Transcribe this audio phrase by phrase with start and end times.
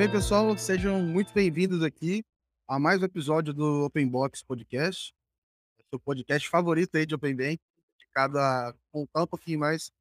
[0.00, 0.56] bem, pessoal?
[0.56, 2.24] Sejam muito bem-vindos aqui
[2.66, 5.12] a mais um episódio do Open Box Podcast,
[5.90, 7.60] seu podcast favorito aí de Open Bank,
[7.98, 9.92] dedicado a contar um pouquinho mais,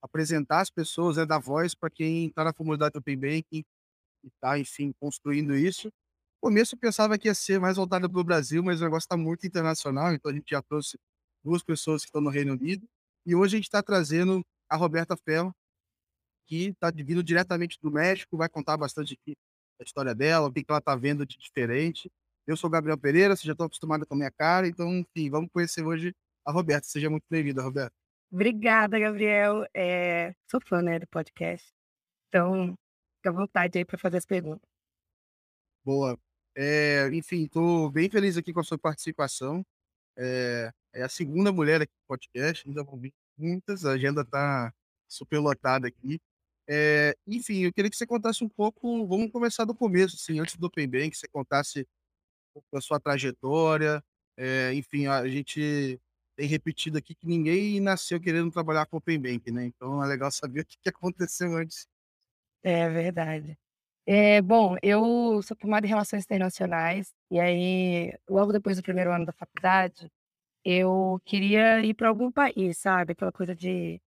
[0.00, 3.64] apresentar as pessoas, né, dar voz para quem está na comunidade do Open Bank e
[4.32, 5.88] está, enfim, construindo isso.
[5.88, 9.06] No começo eu pensava que ia ser mais voltado para o Brasil, mas o negócio
[9.06, 10.96] está muito internacional, então a gente já trouxe
[11.42, 12.86] duas pessoas que estão no Reino Unido
[13.26, 15.52] e hoje a gente está trazendo a Roberta Ferro,
[16.46, 19.36] que está vindo diretamente do México, vai contar bastante aqui
[19.80, 22.10] a história dela, o que ela está vendo de diferente.
[22.46, 25.50] Eu sou Gabriel Pereira, você já está acostumado com a minha cara, então, enfim, vamos
[25.52, 26.14] conhecer hoje
[26.44, 26.86] a Roberta.
[26.86, 27.92] Seja muito bem-vinda, Roberta.
[28.30, 29.66] Obrigada, Gabriel.
[29.74, 31.70] É, sou fã né, do podcast,
[32.28, 32.74] então
[33.16, 34.68] fica à vontade aí para fazer as perguntas.
[35.84, 36.18] Boa.
[36.56, 39.64] É, enfim, estou bem feliz aqui com a sua participação.
[40.16, 44.72] É, é a segunda mulher aqui no podcast, ainda vão vir muitas, a agenda está
[45.08, 46.20] super lotada aqui.
[46.68, 50.56] É, enfim, eu queria que você contasse um pouco, vamos começar do começo, assim, antes
[50.56, 51.86] do Open Bank, você contasse
[52.72, 54.02] da sua trajetória.
[54.36, 56.00] É, enfim, a gente
[56.36, 59.66] tem repetido aqui que ninguém nasceu querendo trabalhar com Open Bank, né?
[59.66, 61.86] Então é legal saber o que, que aconteceu antes.
[62.62, 63.58] É verdade.
[64.06, 69.26] É, bom, eu sou formada em Relações Internacionais, e aí, logo depois do primeiro ano
[69.26, 70.10] da faculdade,
[70.64, 73.12] eu queria ir para algum país, sabe?
[73.12, 74.00] Aquela coisa de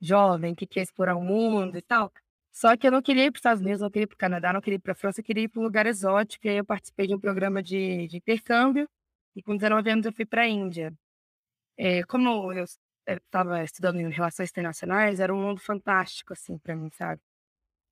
[0.00, 2.12] jovem que quer explorar o mundo e tal.
[2.52, 4.18] Só que eu não queria ir para os Estados Unidos, não queria ir para o
[4.18, 6.46] Canadá, não queria ir para a França, eu queria ir para um lugar exótico.
[6.46, 8.88] E aí eu participei de um programa de, de intercâmbio
[9.36, 10.92] e com 19 anos eu fui para a Índia.
[11.76, 12.64] É, como eu
[13.06, 17.20] estava estudando em relações internacionais, era um mundo fantástico, assim, para mim, sabe?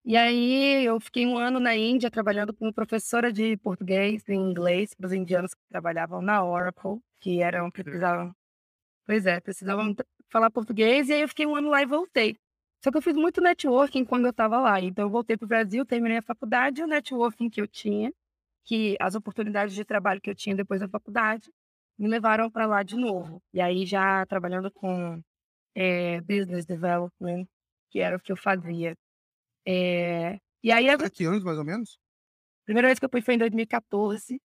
[0.04, 4.94] E aí eu fiquei um ano na Índia trabalhando como professora de português e inglês
[4.94, 8.34] para os indianos que trabalhavam na Oracle, que eram, precisavam...
[9.06, 9.94] Pois é, precisavam
[10.30, 12.36] falar português, e aí eu fiquei um ano lá e voltei.
[12.82, 14.80] Só que eu fiz muito networking quando eu estava lá.
[14.80, 18.12] Então, eu voltei para o Brasil, terminei a faculdade, e o networking que eu tinha,
[18.64, 21.50] que as oportunidades de trabalho que eu tinha depois da faculdade,
[21.98, 23.42] me levaram para lá de novo.
[23.52, 25.20] E aí, já trabalhando com
[25.74, 27.46] é, business development,
[27.90, 28.96] que era o que eu fazia.
[29.66, 30.88] É, e aí.
[30.88, 31.98] Há que anos, mais ou menos?
[32.64, 34.40] Primeira vez que eu fui foi em 2014.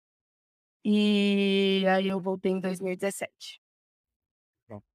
[0.85, 3.61] E aí eu voltei em 2017.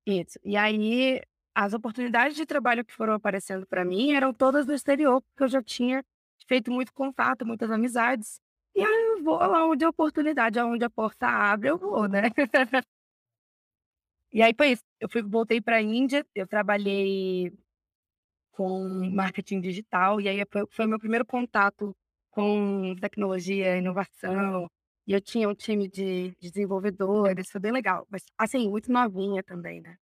[0.06, 0.40] Isso.
[0.44, 1.22] E aí,
[1.54, 5.48] as oportunidades de trabalho que foram aparecendo para mim eram todas no exterior, porque eu
[5.48, 6.04] já tinha
[6.48, 8.40] feito muito contato, muitas amizades.
[8.76, 12.24] E aí eu vou lá onde a oportunidade, aonde a porta abre, eu vou, né?
[14.32, 14.84] e aí foi isso.
[15.00, 17.52] Eu fui, voltei para a Índia, eu trabalhei
[18.52, 21.96] com marketing digital, e aí foi, foi meu primeiro contato
[22.30, 24.70] com tecnologia, inovação,
[25.08, 28.08] e eu tinha um time de desenvolvedores, foi bem legal.
[28.10, 29.98] Mas, assim, muito novinha também, né?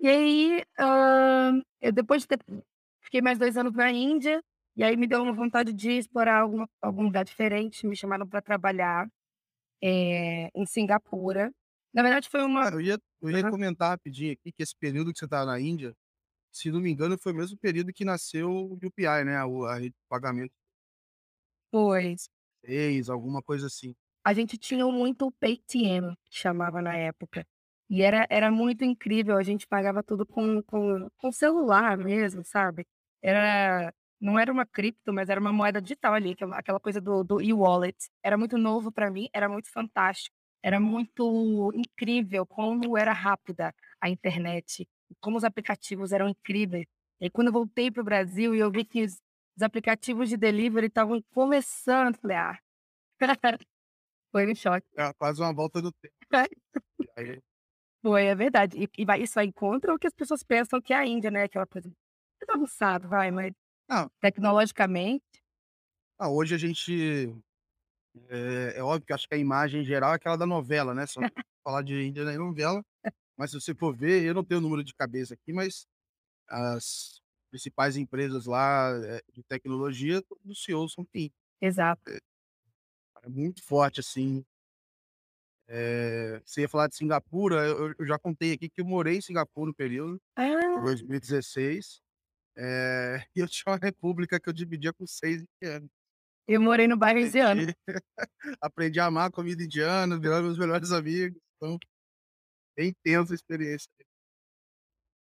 [0.00, 0.62] E aí,
[1.80, 2.38] eu depois de ter
[3.02, 4.40] fiquei mais dois anos na Índia,
[4.76, 8.40] e aí me deu uma vontade de explorar alguma algum lugar diferente, me chamaram para
[8.40, 9.08] trabalhar,
[9.82, 11.52] eh, em Singapura.
[11.94, 15.18] Na verdade foi uma eu ia eu ia comentar rapidinho aqui que esse período que
[15.20, 15.94] você estava na Índia,
[16.52, 19.76] se não me engano, foi o mesmo período que nasceu o UPI, né, o a
[19.76, 20.50] rede de pagamento.
[21.72, 22.16] Foi
[23.10, 23.94] alguma coisa assim.
[24.24, 27.46] A gente tinha muito Paytm, que chamava na época.
[27.90, 32.86] E era era muito incrível, a gente pagava tudo com com com celular mesmo, sabe.
[33.22, 37.40] Era não era uma cripto, mas era uma moeda digital ali, aquela coisa do do
[37.40, 37.96] e-wallet.
[38.22, 44.10] Era muito novo para mim, era muito fantástico, era muito incrível como era rápida a
[44.10, 44.86] internet,
[45.20, 46.86] como os aplicativos eram incríveis.
[47.20, 49.06] E quando eu voltei para o Brasil e eu vi que
[49.58, 52.58] os os aplicativos de delivery estavam começando, falei: "Ah".
[54.32, 54.86] Foi um choque.
[54.96, 56.14] É quase uma volta do tempo.
[56.32, 56.44] É.
[57.16, 57.40] Aí
[58.02, 58.78] Foi, é verdade.
[58.84, 61.30] E e vai isso vai contra o que as pessoas pensam que é a Índia,
[61.30, 63.52] né, aquela coisa mais avançado, vai, mas
[63.88, 64.10] Não.
[64.20, 65.24] tecnologicamente
[66.18, 66.92] Ah, hoje a gente
[68.28, 71.22] é é óbvio que acho que a imagem geral é aquela da novela, né, só
[71.64, 72.82] falar de Índia é novela,
[73.38, 75.86] mas se você for ver, eu não tenho o número de cabeça aqui, mas
[76.48, 77.20] as
[77.50, 81.30] principais empresas lá, eh, de tecnologia, todos os CEOs são PIN.
[81.60, 82.00] Exato.
[82.08, 82.18] É
[83.24, 84.44] é muito forte, assim.
[85.70, 89.20] Eh, você ia falar de Singapura, eu eu já contei aqui que eu morei em
[89.20, 90.98] Singapura um período, Ah.
[91.20, 92.00] 2016,
[92.56, 95.90] eh, e eu tinha uma república que eu dividia com 6 indianos.
[96.46, 97.62] Eu morei no bairro indiano.
[98.60, 101.78] Aprendi a amar a comida indiana, viraram meus melhores amigos, então
[102.76, 103.88] bem tensa a experiência.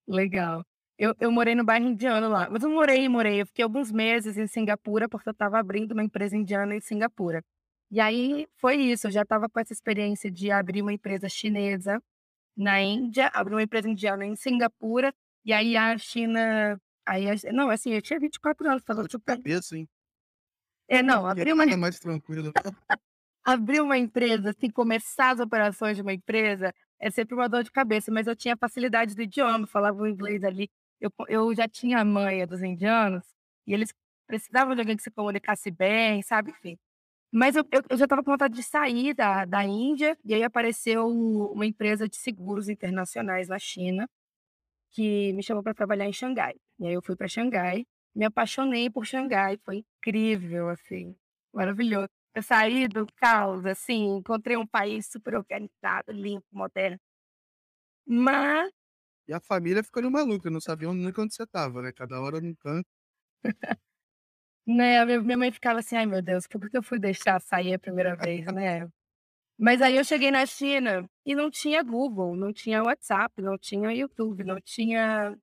[0.08, 0.64] Legal.
[1.01, 4.38] Eu eu morei no bairro indiano lá, mas não morei, morei, eu fiquei alguns meses
[4.38, 7.44] em Singapura, porque eu estava abrindo uma empresa indiana em Singapura.
[7.89, 12.00] E aí foi isso, eu já estava com essa experiência de abrir uma empresa chinesa
[12.56, 15.12] na Índia, abrir uma empresa indiana em Singapura,
[15.44, 19.75] e aí a China aí a não, assim, eu tinha 24 anos, de super cabeça,
[19.75, 19.89] hein.
[20.88, 22.53] É, não, abrir uma, Nada mais tranquilo.
[23.44, 27.71] abrir uma empresa, assim, começar as operações de uma empresa é sempre uma dor de
[27.71, 30.69] cabeça, mas eu tinha facilidade do idioma, falava o inglês ali.
[31.01, 33.25] Eu, eu já tinha a manha dos indianos
[33.68, 33.94] e eles
[34.27, 36.51] precisavam de alguém que se comunicasse bem, sabe?
[36.51, 36.77] Enfim.
[37.31, 40.44] Mas eu, eu, eu já estava com vontade de sair da, da Índia, e aí
[40.44, 44.07] apareceu uma empresa de seguros internacionais na China,
[44.92, 46.56] que me chamou para trabalhar em Xangai.
[46.80, 51.15] E aí eu fui para Xangai, me apaixonei por Xangai, foi incrível, assim,
[51.53, 52.09] maravilhoso.
[52.36, 57.00] Eu saí do caos, assim, encontrei um país super organizado, limpo, moderno.
[58.06, 58.71] Mas,
[59.28, 61.92] E a família ficou ali maluca, não sabia nunca onde você tava, né?
[61.94, 62.88] Cada hora num canto.
[64.66, 67.80] né, minha mãe ficava assim, ai meu Deus, por que eu fui deixar sair a
[67.80, 68.88] primeira vez, né?
[69.60, 73.94] Mas aí eu cheguei na China e não tinha Google, não tinha WhatsApp, não tinha
[73.94, 75.38] YouTube, não tinha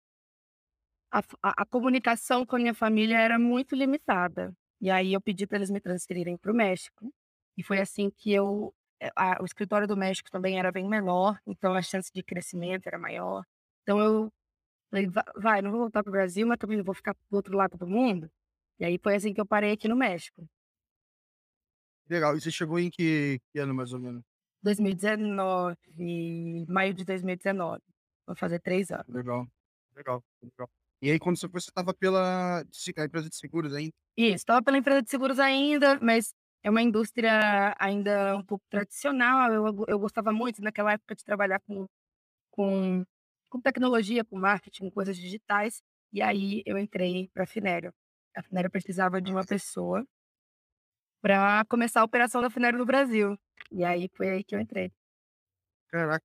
[1.11, 4.53] a, a- a comunicação com a minha família era muito limitada.
[4.81, 7.13] E aí eu pedi para eles me transferirem para o México.
[7.57, 8.73] E foi assim que eu.
[9.01, 12.87] eh, a- o escritório do México também era bem menor, então a chance de crescimento
[12.87, 13.45] era maior.
[13.89, 14.31] Então eu
[14.91, 17.37] falei, "Va- vai, não vou voltar para o Brasil, mas também não vou ficar do
[17.37, 18.31] outro lado do mundo.
[18.79, 20.47] E aí foi assim que eu parei aqui no México.
[22.07, 22.37] Legal.
[22.37, 24.23] E você chegou em que, que ano, mais ou menos?
[24.63, 25.77] 2019,
[26.69, 27.83] maio de 2019.
[28.27, 29.07] Vou fazer três anos.
[29.09, 29.47] Legal.
[29.97, 30.23] Legal.
[30.43, 30.69] Legal.
[31.01, 32.63] E aí, quando você foi, você tava pela
[33.07, 33.93] empresa de seguros ainda?
[34.17, 39.53] Isso, estava pela empresa de seguros ainda, mas é uma indústria ainda um pouco tradicional.
[39.53, 41.87] Eu, eu gostava muito naquela época de trabalhar com,
[42.51, 43.05] com,
[43.49, 45.83] com tecnologia, com marketing, com coisas digitais.
[46.13, 47.93] E aí eu entrei para a Finério.
[48.37, 50.07] A Finério precisava de uma pessoa
[51.21, 53.39] para começar a operação da Finério no Brasil.
[53.73, 54.93] E aí foi aí que eu entrei.
[55.89, 56.25] Caraca.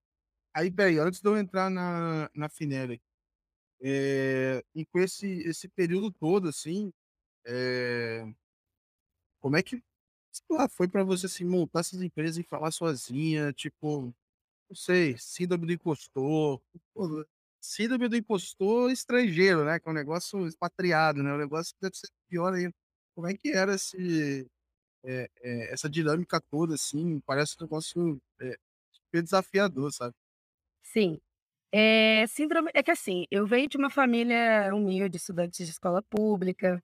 [0.56, 3.02] Aí, peraí, antes de eu entrar na, na Finere,
[3.81, 6.94] é, e com esse, esse período todo, assim,
[7.46, 8.26] é,
[9.42, 9.84] como é que,
[10.50, 14.14] lá, foi pra você, assim, montar essas empresas e falar sozinha, tipo,
[14.69, 16.62] não sei, síndrome do impostor,
[16.94, 17.25] pô,
[17.62, 21.95] síndrome do impostor estrangeiro, né, que é um negócio expatriado, né, um negócio que deve
[21.95, 22.74] ser pior ainda.
[23.15, 24.48] Como é que era esse,
[25.06, 28.56] é, é, essa dinâmica toda, assim, parece um negócio é,
[29.21, 30.15] desafiador, sabe?
[30.83, 31.19] Sim.
[31.71, 32.69] É, síndrome.
[32.74, 36.81] É que assim, eu venho de uma família humilde, estudantes de escola pública.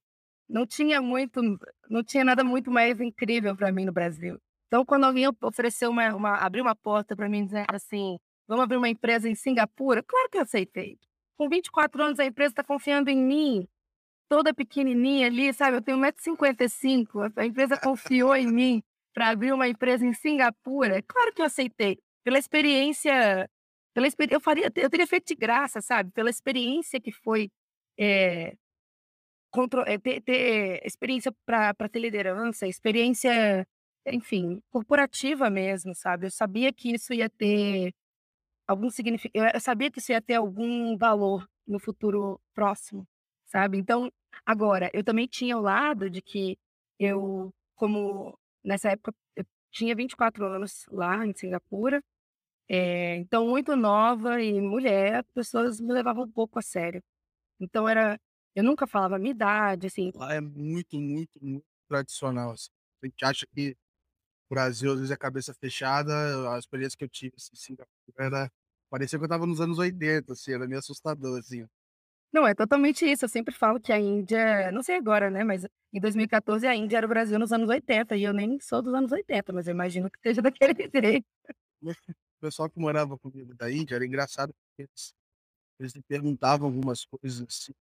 [0.47, 1.41] Não tinha muito,
[1.89, 4.39] não tinha nada muito mais incrível para mim no Brasil.
[4.69, 8.77] Então, quando alguém ofereceu uma, uma, abriu uma porta para mim dizer assim, vamos abrir
[8.77, 10.99] uma empresa em Singapura, claro que eu aceitei.
[11.35, 13.67] Com 24 anos, a empresa está confiando em mim,
[14.29, 15.77] toda pequenininha ali, sabe?
[15.77, 18.83] Eu tenho 1,55m, a empresa confiou em mim
[19.13, 21.97] para abrir uma empresa em Singapura, claro que eu aceitei.
[22.23, 23.49] Pela experiência
[23.93, 27.49] pela experi eu faria eu teria feito de graça, sabe, pela experiência que foi,
[27.99, 28.53] eh,
[29.51, 33.67] contro eh, ter ter experiência para ter liderança, experiência,
[34.05, 36.27] enfim, corporativa mesmo, sabe.
[36.27, 37.93] Eu sabia que isso ia ter
[38.67, 43.07] algum signifi eu sabia que isso ia ter algum valor no futuro próximo,
[43.47, 43.77] sabe.
[43.77, 44.11] Então,
[44.45, 46.57] agora, eu também tinha o lado de que
[46.99, 52.01] eu, como nessa época eu tinha 24 anos lá em Singapura,
[52.69, 57.01] eh, então muito nova e mulher, as pessoas me levavam um pouco a sério.
[57.59, 58.19] Então era
[58.55, 62.69] eu nunca falava a minha idade, assim Lá é muito, muito, muito tradicional, assim.
[63.03, 63.75] A gente acha que
[64.49, 66.13] Brasil, às vezes, é cabeça fechada.
[66.55, 67.89] A experiência que eu tive, assim, em Singapura
[68.19, 68.51] era
[68.89, 71.65] parecia que eu estava nos anos 80, assim, era meio assustador, assim.
[72.31, 75.65] não, é totalmente isso, eu sempre falo que a Índia não sei agora, né, mas
[75.93, 78.93] em 2014 a Índia era o Brasil nos anos 80 e eu nem sou dos
[78.93, 81.25] anos 80, mas eu imagino que esteja daquele jeito.
[82.37, 85.13] O pessoal que morava comigo da Índia era engraçado, porque eles
[85.79, 87.73] eles me perguntavam algumas coisas, assim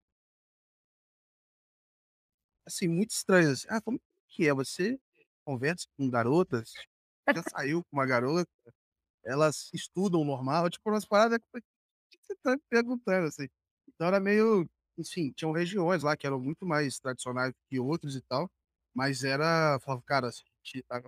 [2.65, 3.99] assim, muito estranhas, assim: "Ah, como
[4.29, 4.53] que é?
[4.53, 4.99] Você
[5.51, 6.79] conversa com garotas?
[7.35, 8.49] Já saiu com uma garota?
[9.25, 11.39] Elas estudam normal?" Tipo, umas paradas
[12.11, 13.47] que você tá me perguntando, assim.
[13.87, 18.21] Então era meio enfim, tinham regiões lá que eram muito mais tradicionais que outras e
[18.21, 18.51] tal,
[18.93, 21.01] mas era falava: "Cara, a gente tá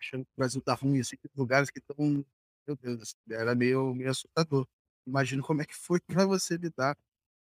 [0.00, 1.96] achando que o Brasil tá ruim, assim, lugares que estão"
[2.66, 4.66] meu Deus, assim, era meio meio assustador.
[5.06, 6.96] Imagino como é que foi pra você lidar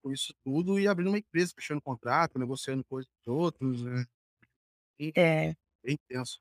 [0.02, 4.06] com isso tudo e abrindo uma empresa, fechando contrato, negociando coisas com os outros, né.
[4.98, 6.40] Bem É, bem tenso.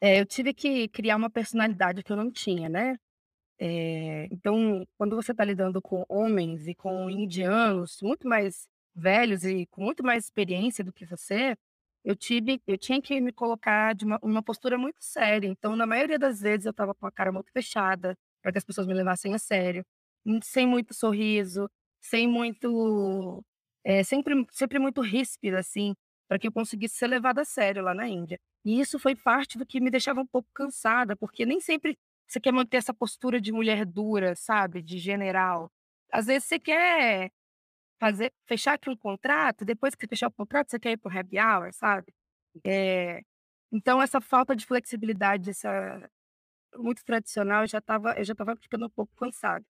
[0.00, 2.96] é, eu tive que criar uma personalidade que eu não tinha, né.
[3.60, 9.66] Eh, então, quando você está lidando com homens e com indianos muito mais velhos e
[9.68, 11.56] com muito mais experiência do que você,
[12.04, 15.48] eu tive eu tinha que me colocar de uma uma postura muito séria.
[15.48, 18.64] Então, na maioria das vezes, eu estava com a cara muito fechada, para que as
[18.64, 19.84] pessoas me levassem a sério,
[20.26, 21.68] hum, sem muito sorriso,
[22.02, 23.42] sem muito
[23.84, 25.94] eh, sempre sempre muito ríspida, assim.
[26.28, 28.38] para que eu conseguisse ser levada a sério lá na Índia.
[28.64, 32.40] E isso foi parte do que me deixava um pouco cansada, porque nem sempre você
[32.40, 35.70] quer manter essa postura de mulher dura, sabe, de general.
[36.12, 37.30] Às vezes você quer
[38.00, 41.14] fazer fechar aqui um contrato, depois que você fechar o contrato, você quer ir para
[41.14, 42.12] o happy hour, sabe.
[42.64, 43.22] Eh,
[43.72, 46.10] então essa falta de flexibilidade, essa
[46.76, 49.64] muito tradicional, eu já estava eu já estava ficando um pouco cansada.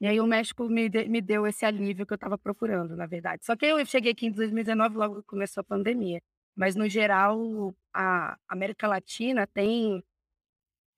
[0.00, 3.06] E aí o México me de me deu esse alívio que eu estava procurando, na
[3.06, 3.44] verdade.
[3.46, 6.20] Só que eu cheguei aqui em 2019, logo começou a pandemia.
[6.56, 10.02] Mas no geral, a América Latina tem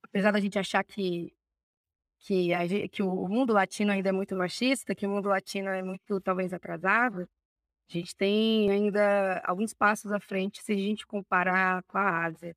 [0.03, 1.33] apesar da gente achar que
[2.21, 5.83] que a que o mundo latino ainda é muito machista, que o mundo latino é
[5.83, 7.23] muito, talvez, atrasado,
[7.91, 12.57] a gente tem ainda alguns passos à frente se a gente comparar com a Ásia.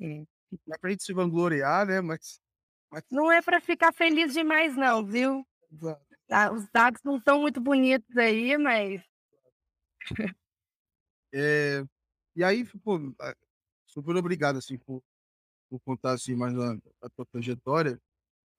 [0.00, 0.24] É.
[0.66, 2.40] Não é pra gente se vangloriar, né, mas
[2.90, 5.44] mas Não é para ficar feliz demais não, viu.
[5.70, 6.02] Exato.
[6.28, 9.02] Tá, os dados não estão muito bonitos aí, mas
[11.32, 11.84] Eh,
[12.36, 12.98] e aí, pô,
[13.86, 15.02] super obrigado, assim, por
[15.70, 18.00] por contar, assim, mais da da tua trajetória.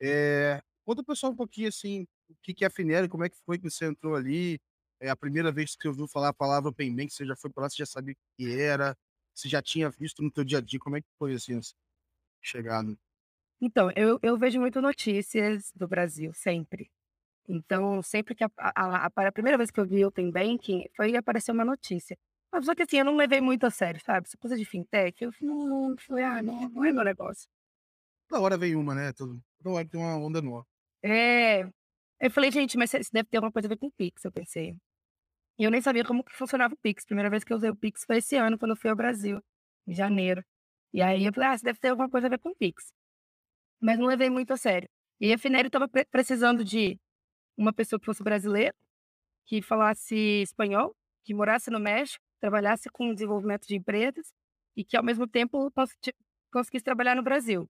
[0.01, 3.29] Eh, conta o pessoal um pouquinho, assim, o que que é a Finere, como é
[3.29, 4.59] que foi que você entrou ali,
[5.01, 7.51] é a primeira vez que você ouviu falar a palavra open banking, você já foi
[7.51, 8.97] para lá, você já sabia o que era,
[9.35, 11.73] você já tinha visto no teu dia a dia, como é que foi, assim, essa
[12.43, 12.97] chegada?
[13.61, 16.91] Então, eu eu vejo muito notícias do Brasil, sempre.
[17.49, 21.51] Então, sempre que a a a primeira vez que eu vi open banking, foi aparecer
[21.53, 22.17] uma notícia.
[22.53, 25.23] Mas só que assim, eu não levei muito a sério, sabe, essa coisa de fintech,
[25.23, 27.49] eu não falei: "Ah, não, não é meu negócio".
[28.29, 30.67] Toda hora vem uma, né, toda hora tem uma onda nova.
[31.03, 31.63] É.
[32.21, 34.75] Eu falei: "Gente, mas isso deve ter alguma coisa a ver com Pix", eu pensei.
[35.59, 37.75] E eu nem sabia como que funcionava o Pix, primeira vez que eu usei o
[37.77, 39.41] Pix foi esse ano, quando eu fui ao Brasil,
[39.87, 40.43] em janeiro.
[40.93, 42.93] E aí eu falei: "Ah, isso deve ter alguma coisa a ver com Pix".
[43.81, 44.89] Mas não levei muito a sério.
[45.19, 46.99] E a Finere estava pre precisando de
[47.57, 48.75] uma pessoa que fosse brasileira,
[49.47, 50.95] que falasse espanhol,
[51.25, 54.33] que morasse no México, trabalhasse com desenvolvimento de empresas
[54.77, 55.71] e que ao mesmo tempo
[56.51, 57.67] conseguisse trabalhar no Brasil.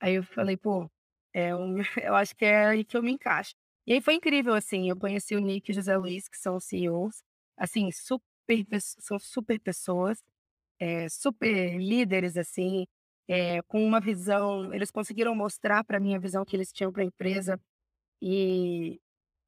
[0.00, 0.90] Aí eu falei: "Pô,
[1.34, 1.76] é um
[2.10, 3.54] eu acho que é aí que eu me encaixo".
[3.86, 6.56] E aí foi incrível, assim, eu conheci o Nick e o José Luiz, que são
[6.56, 7.22] os CEOs,
[7.58, 8.26] assim, super
[8.80, 10.22] são super pessoas,
[10.80, 12.86] eh, super líderes, assim,
[13.28, 17.02] eh, com uma visão eles conseguiram mostrar para mim a visão que eles tinham para
[17.02, 17.60] a empresa.
[18.22, 19.00] E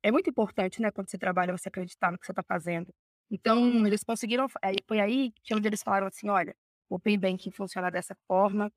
[0.04, 2.92] é muito importante, né, quando você trabalha, você acreditar no que você está fazendo.
[3.30, 6.54] Então eles conseguiram aí foi aí que onde eles falaram assim: "Olha,
[6.88, 8.72] o open banking funciona dessa forma,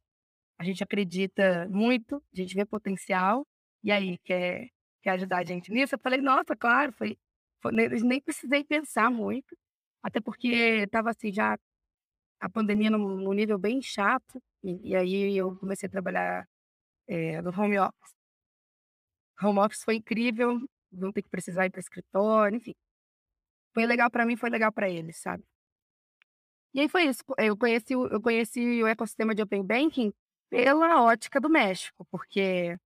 [0.60, 3.46] a gente acredita muito, a gente vê potencial,
[3.84, 4.70] e aí, quer
[5.04, 5.96] quer ajudar a gente nisso?".
[5.96, 7.18] Eu falei: "Nossa, claro", foi
[7.62, 9.56] foi ne nem precisei pensar muito,
[10.04, 10.48] até porque
[10.86, 11.58] estava assim já
[12.42, 16.48] a pandemia num num nível bem chato, e e aí eu comecei a trabalhar,
[17.08, 18.12] eh, no home office.
[19.40, 20.60] Home office foi incrível,
[20.92, 22.74] não ter que precisar ir para escritório, enfim.
[23.74, 25.44] Foi legal para mim, foi legal para eles, sabe.
[26.74, 30.14] E aí foi isso, eu conheci eu conheci o ecossistema de open banking
[30.50, 32.78] pela ótica do México, porque,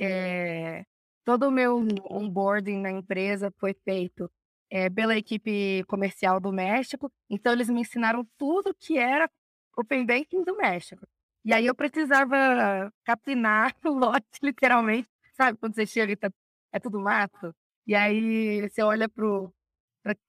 [0.00, 0.84] eh,
[1.24, 1.78] todo o meu
[2.10, 4.30] onboarding na empresa foi feito,
[4.70, 9.30] eh, pela equipe comercial do México, então eles me ensinaram tudo que era
[9.76, 11.06] open banking do México.
[11.44, 16.30] E aí eu precisava capinar o lote literalmente, sabe, quando você chega e tá
[16.72, 17.54] é tudo mato?
[17.86, 19.57] E aí você olha para o pra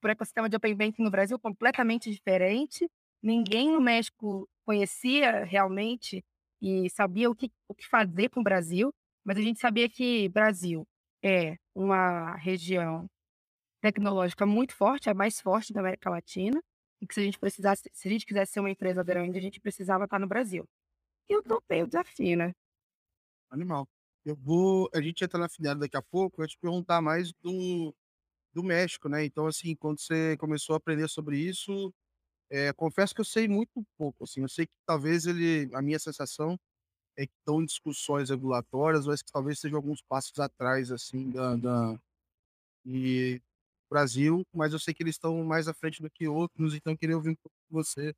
[0.01, 2.87] para o ecossistema de open banking no Brasil completamente diferente,
[3.23, 6.23] ninguém no México conhecia realmente
[6.61, 8.91] e sabia o que o que fazer com o Brasil,
[9.25, 10.85] mas a gente sabia que Brasil
[11.23, 13.07] é uma região
[13.81, 16.61] tecnológica muito forte, a mais forte da América Latina,
[17.01, 19.41] e que se a gente precisasse se a gente quisesse ser uma empresa grande, a
[19.41, 20.65] gente precisava estar no Brasil.
[21.29, 22.53] E eu topei o desafio, né.
[23.49, 23.87] Animal.
[24.25, 27.31] Eu vou a gente entra na Finare daqui a pouco, eu ia te perguntar mais
[27.41, 27.93] do
[28.53, 31.93] do México, né, então, assim, quando você começou a aprender sobre isso,
[32.51, 35.99] eh, confesso que eu sei muito pouco, assim, eu sei que talvez ele a minha
[35.99, 36.59] sensação
[37.17, 41.55] é que estão em discussões regulatórias, mas que talvez sejam alguns passos atrás, assim, da
[41.57, 41.99] da
[42.85, 43.41] e
[43.91, 47.15] Brasil, mas eu sei que eles estão mais à frente do que outros, então queria
[47.17, 48.15] ouvir um pouco de você.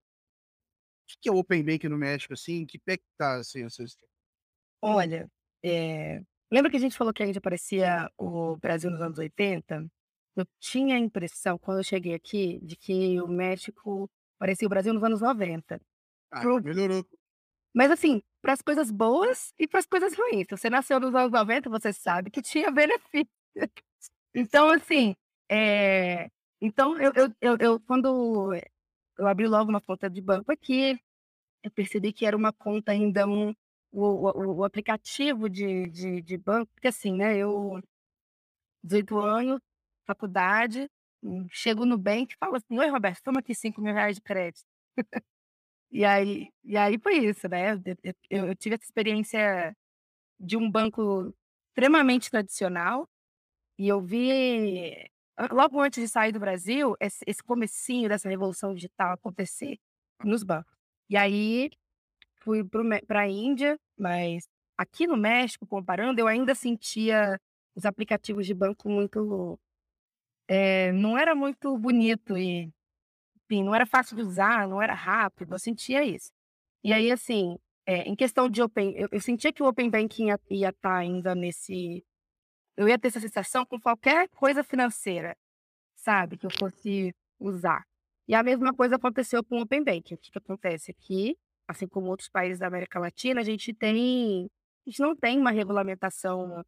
[1.07, 4.05] Que que é o open banking no México, assim, que pé que tá, assim, histó
[4.83, 5.29] Olha,
[5.63, 6.21] eh,
[6.51, 9.85] lembra que a gente falou que a gente parecia o Brasil nos anos 80?
[10.35, 14.09] Eu tinha a impressão, quando eu cheguei aqui, de que o México
[14.39, 15.81] parecia o Brasil nos anos 90.
[16.31, 17.05] Ah, Pro melhorou.
[17.73, 20.47] mas assim, para as coisas boas e para as coisas ruins.
[20.49, 23.29] Se você nasceu nos anos 90, você sabe que tinha benefício.
[24.33, 25.15] Então assim,
[25.49, 26.29] eh,
[26.61, 28.53] então eu eu eu eu quando
[29.17, 30.99] eu abri logo uma conta de banco aqui,
[31.63, 33.51] eu percebi que era uma conta ainda um
[33.91, 37.81] o o o aplicativo de de de banco porque assim, né, eu
[38.83, 39.59] 18 anos,
[40.07, 40.89] faculdade,
[41.23, 44.63] hum, chego no bank e falo assim: "Oi, Roberto, toma aqui R$5.000 de crédito".
[45.93, 49.75] E aí e aí foi isso, né, eu eu eu tive essa experiência
[50.39, 51.33] de um banco
[51.69, 53.07] extremamente tradicional,
[53.79, 54.93] e eu vi
[55.51, 59.77] logo antes de sair do Brasil, esse esse comecinho dessa revolução digital acontecer
[60.25, 60.73] nos bancos.
[61.09, 61.71] E aí,
[62.43, 64.45] fui para pra Índia, mas
[64.77, 67.39] aqui no México, comparando, eu ainda sentia
[67.75, 69.59] os aplicativos de banco muito
[70.51, 72.69] eh, não era muito bonito e,
[73.45, 76.31] enfim, não era fácil de usar, não era rápido, eu sentia isso.
[76.83, 80.27] E aí, assim, eh, em questão de open eu eu sentia que o open banking
[80.51, 82.03] ia estar ainda nesse
[82.77, 85.35] eu ia ter essa sensação com qualquer coisa financeira,
[85.97, 87.83] sabe, que eu fosse usar.
[88.27, 90.15] E a mesma coisa aconteceu com o open banking.
[90.15, 90.91] O que que acontece?
[90.91, 94.49] Aqui, assim como outros países da América Latina, a gente tem
[94.87, 96.63] a gente não tem uma regulamentação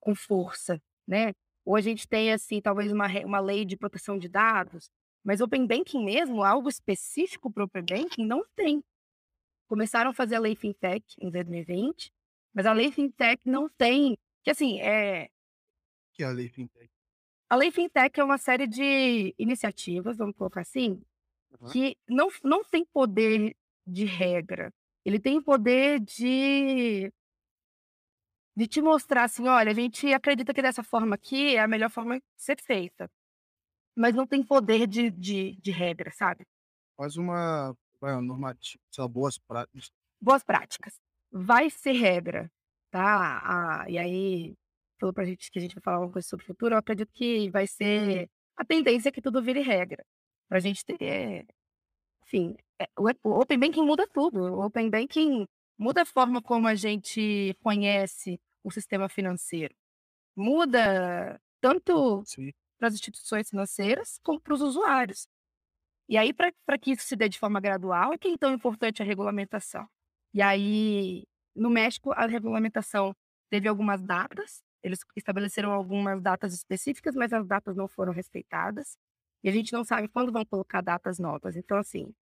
[0.00, 1.32] com força, né.
[1.66, 4.90] Ou a gente tem, assim, talvez uma uma lei de proteção de dados,
[5.24, 8.82] mas open banking mesmo, algo específico para o open banking, não tem.
[9.68, 12.10] Começaram a fazer a lei Fintech em 2020,
[12.54, 15.28] mas a lei Fintech não tem que assim, eh
[16.14, 16.92] Que é a lei Fintech?
[17.50, 21.02] A lei Fintech é uma série de iniciativas, vamos colocar assim,
[21.50, 21.76] Aham.
[21.76, 24.72] que não não tem poder de regra,
[25.04, 27.12] ele tem poder de
[28.56, 31.90] de te mostrar assim: "Olha, a gente acredita que dessa forma aqui é a melhor
[31.90, 33.10] forma de ser feita",
[33.96, 36.46] mas não tem poder de de de regra, sabe?
[36.98, 39.90] Faz uma uma normati sei lá, boas práticas.
[40.20, 40.94] Boas práticas.
[41.32, 42.50] Vai ser regra,
[42.90, 44.54] tá, ah, e aí,
[45.00, 47.10] falou pra gente que a gente vai falar alguma coisa sobre o futuro, eu acredito
[47.12, 50.04] que vai ser a tendência é que tudo vire regra,
[50.48, 51.46] pra gente ter
[52.26, 52.86] enfim, e
[53.24, 55.46] o open banking muda tudo, o open banking
[55.82, 59.74] muda a forma como a gente conhece o sistema financeiro.
[60.36, 62.22] Muda tanto
[62.78, 65.26] para as instituições financeiras, como para os usuários.
[66.08, 69.02] E aí pra que isso se dê de forma gradual, é que é tão importante
[69.02, 69.88] a regulamentação.
[70.34, 73.14] E aí, no México, a regulamentação
[73.50, 78.96] teve algumas datas, eles estabeleceram algumas datas específicas, mas as datas não foram respeitadas,
[79.44, 82.14] e a gente não sabe quando vão colocar datas novas, então assim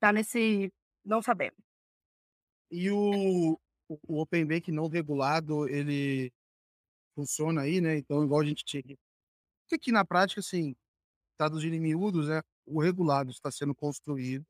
[0.00, 0.72] tá nesse
[1.04, 1.71] não sabemos.
[2.72, 3.58] E o
[3.88, 6.32] o o open banking não regulado, ele
[7.16, 8.96] funciona aí, né, então igual a gente tinha que
[9.64, 10.74] porque aqui na prática, assim,
[11.38, 14.46] traduzindo em miúdos, né, o regulado está sendo construído,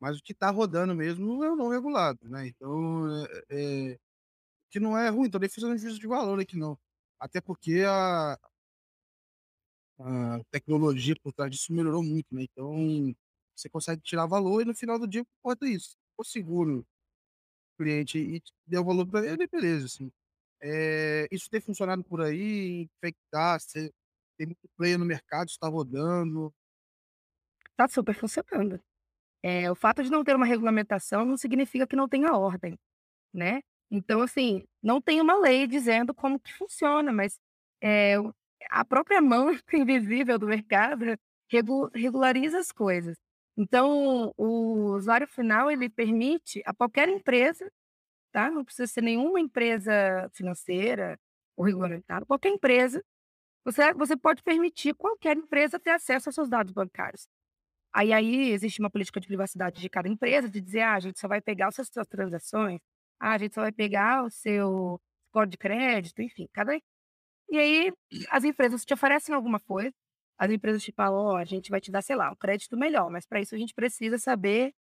[0.00, 3.44] mas o que tá rodando mesmo é o não regulado, né, então, eh
[3.94, 3.98] eh,
[4.70, 6.78] que não é ruim, também fiz um juízo de valor aqui não.
[7.20, 8.38] Até porque a
[9.98, 13.14] a tecnologia por trás disso melhorou muito, né, então,
[13.54, 15.90] você consegue tirar valor e no final do dia o importa é isso.
[15.90, 16.84] Se for seguro, o
[17.74, 20.10] cliente e der o valor pra ele, beleza, assim.
[20.62, 23.90] Eh, isso tem funcionado por aí, infectar, você
[24.38, 26.52] tem muito player no mercado, isso tá rodando?
[27.76, 28.80] Tá super funcionando.
[29.42, 32.78] Eh, o fato de não ter uma regulamentação não significa que não tenha ordem,
[33.34, 33.60] né.
[33.90, 37.38] Então, assim, não tem uma lei dizendo como que funciona, mas,
[38.20, 38.32] o
[38.70, 41.04] a própria mão invisível do mercado
[41.50, 43.16] regu regulariza as coisas.
[43.56, 47.70] Então, o usuário final, ele permite a qualquer empresa,
[48.32, 49.92] tá, não precisa ser nenhuma empresa
[50.34, 51.18] financeira
[51.56, 53.02] ou regulamentada, qualquer empresa,
[53.64, 57.28] você você pode permitir qualquer empresa ter acesso aos seus dados bancários.
[57.92, 61.18] Aí aí existe uma política de privacidade de cada empresa, de dizer: "Ah, a gente
[61.20, 62.80] só vai pegar as suas transações,
[63.20, 66.76] ah, a gente só vai pegar o seu score de crédito", enfim, cada
[67.50, 67.92] e aí
[68.30, 69.92] as empresas te oferecem alguma coisa,
[70.38, 73.10] as empresas te falam: "Ó, a gente vai te dar, sei lá, um crédito melhor,
[73.10, 74.74] mas pra isso a gente precisa saber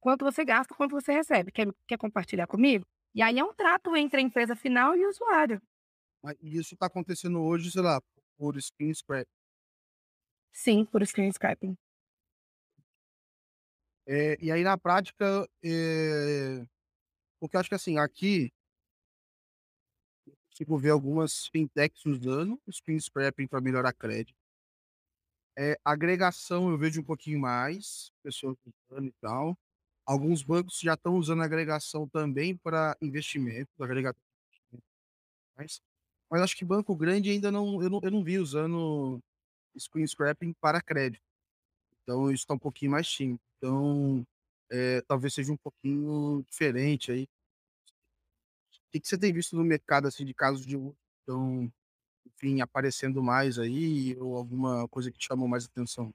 [0.00, 2.86] quanto você gasta, quanto você recebe, quer quer compartilhar comigo?".
[3.14, 5.60] E aí é um trato entre a empresa final e o usuário.
[6.22, 8.00] Ma e isso tá acontecendo hoje, sei lá,
[8.36, 9.30] por screen scrape?
[10.52, 11.76] Sim, por screen scraping.
[14.06, 16.64] Eh, e aí na prática, eh,
[17.40, 18.50] porque eu acho que, assim, aqui
[20.50, 24.37] consigo ver algumas fintechs usando o screen scraping pra melhorar crédito.
[25.58, 28.56] Eh, agregação eu vejo um pouquinho mais, pessoas
[28.90, 29.58] usando e tal.
[30.06, 34.14] Alguns bancos já estão usando agregação também pra investimento, agregar
[35.56, 35.80] mas
[36.30, 39.20] mas acho que banco grande ainda não eu não eu não vi usando
[39.78, 41.22] screen scraping para crédito.
[42.04, 43.40] Então isso tá um pouquinho mais tímido.
[43.58, 44.26] Então,
[44.70, 47.28] eh, talvez seja um pouquinho diferente aí.
[48.92, 51.70] Que que você tem visto no mercado, assim, de casos de uso estão,
[52.38, 56.12] enfim, aparecendo mais aí ou alguma coisa que te chamou mais atenção?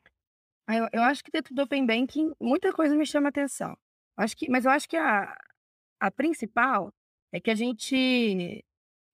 [0.68, 3.76] Ah, eu eu acho que dentro do open banking muita coisa me chama atenção.
[4.18, 5.36] Acho que mas eu acho que a
[6.00, 6.94] a principal
[7.34, 8.64] é que a gente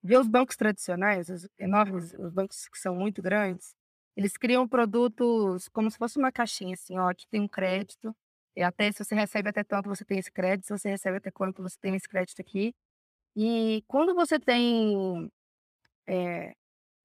[0.04, 3.74] vê os bancos tradicionais, os enormes os bancos que são muito grandes,
[4.17, 8.15] Eles criam produtos como se fosse uma caixinha, assim, ó, que tem um crédito,
[8.58, 11.32] e até se você recebe até tanto, você tem esse crédito, se você recebe até
[11.32, 12.74] quanto, você tem esse crédito aqui.
[13.38, 15.30] E quando você tem
[16.08, 16.54] eh,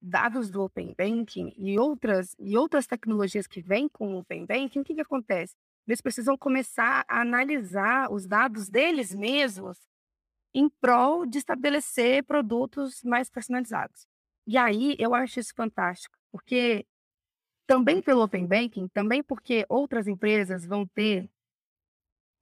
[0.04, 4.80] dados do Open Banking e outras, e outras tecnologias que vêm com o Open Banking,
[4.80, 5.54] o que, que acontece?
[5.86, 9.78] Eles precisam começar a analisar os dados deles mesmos
[10.52, 14.06] em prol de estabelecer produtos mais personalizados.
[14.46, 16.86] E aí eu acho isso fantástico, porque
[17.66, 21.30] também pelo Open Banking, também porque outras empresas vão ter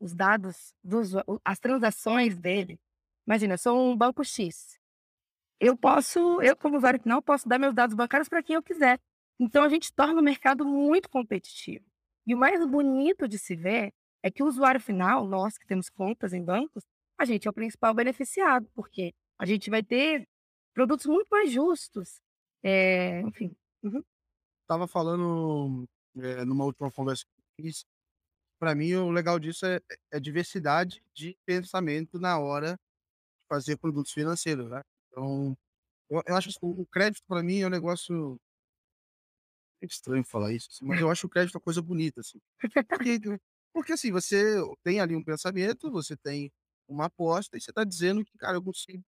[0.00, 1.12] os dados, dos,
[1.44, 2.78] as transações dele.
[3.24, 4.81] Imagina, eu sou um banco X.
[5.64, 9.00] Eu posso, eu como usuário final, posso dar meus dados bancários para quem eu quiser.
[9.38, 11.86] Então a gente torna o mercado muito competitivo.
[12.26, 13.94] E o mais bonito de se ver
[14.24, 16.82] é que o usuário final, nós que temos contas em bancos,
[17.16, 20.28] a gente é o principal beneficiado, porque a gente vai ter
[20.74, 22.20] produtos muito mais justos.
[22.60, 23.54] É, enfim.
[23.84, 24.02] Uhum.
[24.66, 27.24] Tava falando é, numa última conversa
[27.56, 27.84] que fiz,
[28.58, 29.78] para mim o legal disso é,
[30.10, 34.82] é diversidade de pensamento na hora de fazer produtos financeiros, né?
[35.12, 35.56] Então,
[36.10, 38.40] eu, eu acho que o crédito para mim é um negócio
[39.82, 42.38] é estranho falar isso, assim, mas eu acho o crédito uma coisa bonita, assim.
[42.88, 43.18] Porque,
[43.72, 46.52] porque assim, você tem ali um pensamento, você tem
[46.88, 49.02] uma aposta e você está dizendo que, cara, eu consigo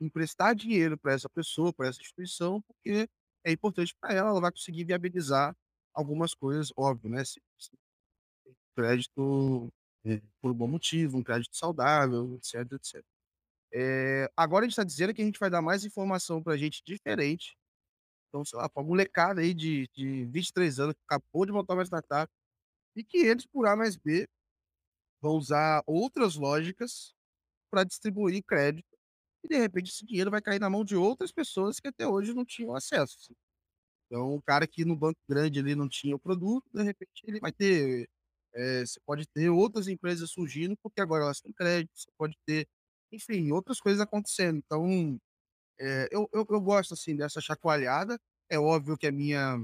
[0.00, 3.08] emprestar dinheiro para essa pessoa, para essa instituição, porque
[3.44, 5.56] é importante para ela, ela vai conseguir viabilizar
[5.94, 7.24] algumas coisas, óbvio, né?
[7.24, 7.70] Se, se
[8.76, 9.72] crédito
[10.04, 13.04] é, por um bom motivo, um crédito saudável, etc, etc.
[13.74, 16.82] É, agora a gente está dizendo que a gente vai dar mais informação para gente
[16.86, 17.56] diferente.
[18.28, 21.84] Então, sei lá, para molecada aí de, de 23 anos que acabou de montar uma
[21.84, 22.32] startup
[22.96, 24.28] e que eles, por A mais B,
[25.22, 27.14] vão usar outras lógicas
[27.70, 28.86] para distribuir crédito
[29.44, 32.34] e de repente esse dinheiro vai cair na mão de outras pessoas que até hoje
[32.34, 33.18] não tinham acesso.
[33.20, 33.34] Assim.
[34.06, 37.40] Então, o cara que no banco grande ali não tinha o produto, de repente ele
[37.40, 38.08] vai ter.
[38.54, 42.68] É, você pode ter outras empresas surgindo, porque agora elas têm crédito, você pode ter,
[43.12, 44.58] enfim, outras coisas acontecendo.
[44.58, 45.18] Então,
[45.78, 48.18] é, eu, eu, eu, gosto assim dessa chacoalhada.
[48.48, 49.56] É óbvio que a minha.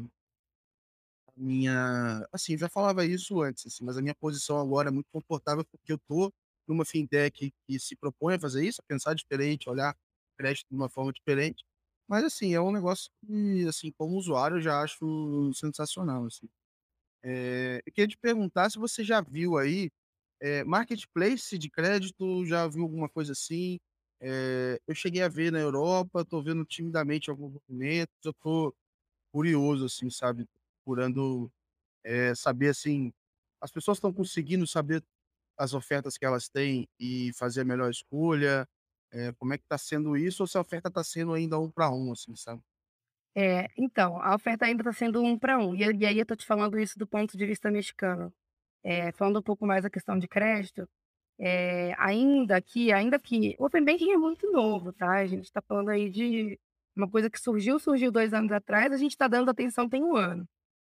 [1.28, 2.26] A minha.
[2.32, 5.92] Assim, já falava isso antes, assim, mas a minha posição agora é muito confortável porque
[5.92, 6.32] eu tô
[6.66, 9.96] numa fintech que se propõe a fazer isso, a pensar diferente, olhar
[10.38, 11.64] crédito de uma forma diferente.
[12.08, 16.48] Mas assim, é um negócio que, assim, como usuário, eu já acho sensacional, assim.
[17.22, 19.90] É, eu queria te perguntar se você já viu aí
[20.40, 23.78] é, marketplace de crédito, já viu alguma coisa assim?
[24.20, 28.74] É, eu cheguei a ver na Europa, estou vendo timidamente alguns movimentos, eu estou
[29.32, 30.46] curioso, assim, sabe?
[30.84, 31.50] Procurando
[32.36, 33.12] saber, assim,
[33.60, 35.02] as pessoas estão conseguindo saber
[35.58, 38.66] as ofertas que elas têm e fazer a melhor escolha?
[39.12, 40.42] É, como é que está sendo isso?
[40.42, 42.62] Ou se a oferta está sendo ainda um para um, assim, sabe?
[43.34, 45.74] É, então, a oferta ainda está sendo um para um.
[45.74, 48.32] E, e aí eu estou te falando isso do ponto de vista mexicano.
[48.84, 50.88] É, falando um pouco mais da questão de crédito,
[51.38, 55.18] é, ainda que, ainda que o Open Banking é muito novo, tá?
[55.18, 56.58] A gente está falando aí de
[56.96, 60.16] uma coisa que surgiu, surgiu dois anos atrás, a gente está dando atenção tem um
[60.16, 60.46] ano.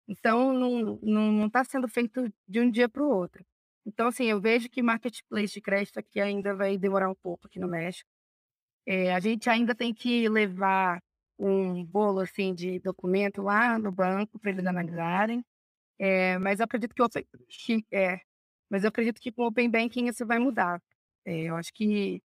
[0.08, 3.45] Então, não está tá sendo feito de um dia para o outro.
[3.86, 7.60] Então, assim, eu vejo que marketplace de crédito aqui ainda vai demorar um pouco aqui
[7.60, 8.10] no México.
[8.88, 11.02] É, a gente ainda tem que levar
[11.38, 15.43] um bolo assim de documento lá no banco para eles analisarem.
[15.99, 18.19] É, mas eu acredito que, Open, que é,
[18.69, 20.81] mas eu acredito que com o Open Banking isso vai mudar.
[21.25, 22.21] É, eu acho que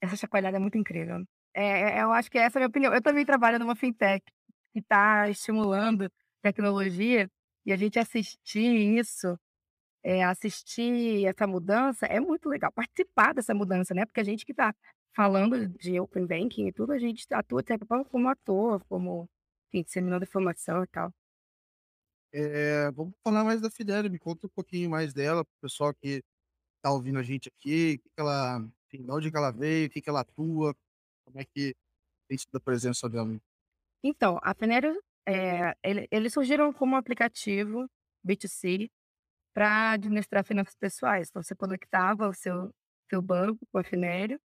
[0.00, 1.24] essa chacoalhada é muito incrível.
[1.54, 2.94] É, é eu acho que essa é a minha opinião.
[2.94, 4.24] Eu também trabalho numa fintech
[4.72, 6.10] que está estimulando
[6.42, 7.30] tecnologia
[7.66, 9.38] e a gente assistir isso
[10.02, 14.06] é, assistir essa mudança é muito legal, participar dessa mudança, né?
[14.06, 14.74] Porque a gente que está
[15.14, 19.28] falando de Open Banking e tudo, a gente atua até como ator, como,
[19.68, 21.12] enfim, disseminando informação e tal.
[22.32, 25.92] É, vamos falar mais da Fidel, me conta um pouquinho mais dela, para o pessoal
[25.92, 26.22] que
[26.76, 29.90] está ouvindo a gente aqui, que que ela, enfim, de onde que ela veio, o
[29.90, 30.74] que, que ela atua,
[31.24, 31.74] como é que
[32.28, 33.36] tem sido a presença dela.
[34.02, 37.86] Então, a Fenério, é, ele, eles surgiram como um aplicativo
[38.26, 38.88] B2C
[39.52, 41.28] para administrar finanças pessoais.
[41.28, 42.72] Então, você conectava o seu,
[43.10, 44.40] seu banco com a Finério,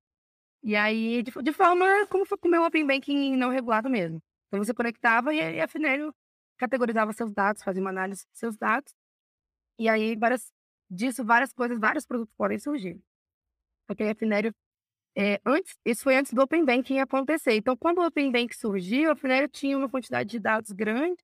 [0.64, 4.20] e aí, de, de forma como foi com o meu Open Banking não regulado mesmo.
[4.48, 6.14] Então, você conectava e a Finério
[6.58, 8.94] categorizava seus dados, fazia uma análise dos seus dados,
[9.80, 10.52] e aí, várias,
[10.90, 13.02] disso, várias coisas, vários produtos podem surgir.
[13.88, 14.54] Porque a Finério,
[15.18, 17.54] é, antes, isso foi antes do Open Banking acontecer.
[17.56, 21.24] Então, quando o Open Banking surgiu, a Finério tinha uma quantidade de dados grande,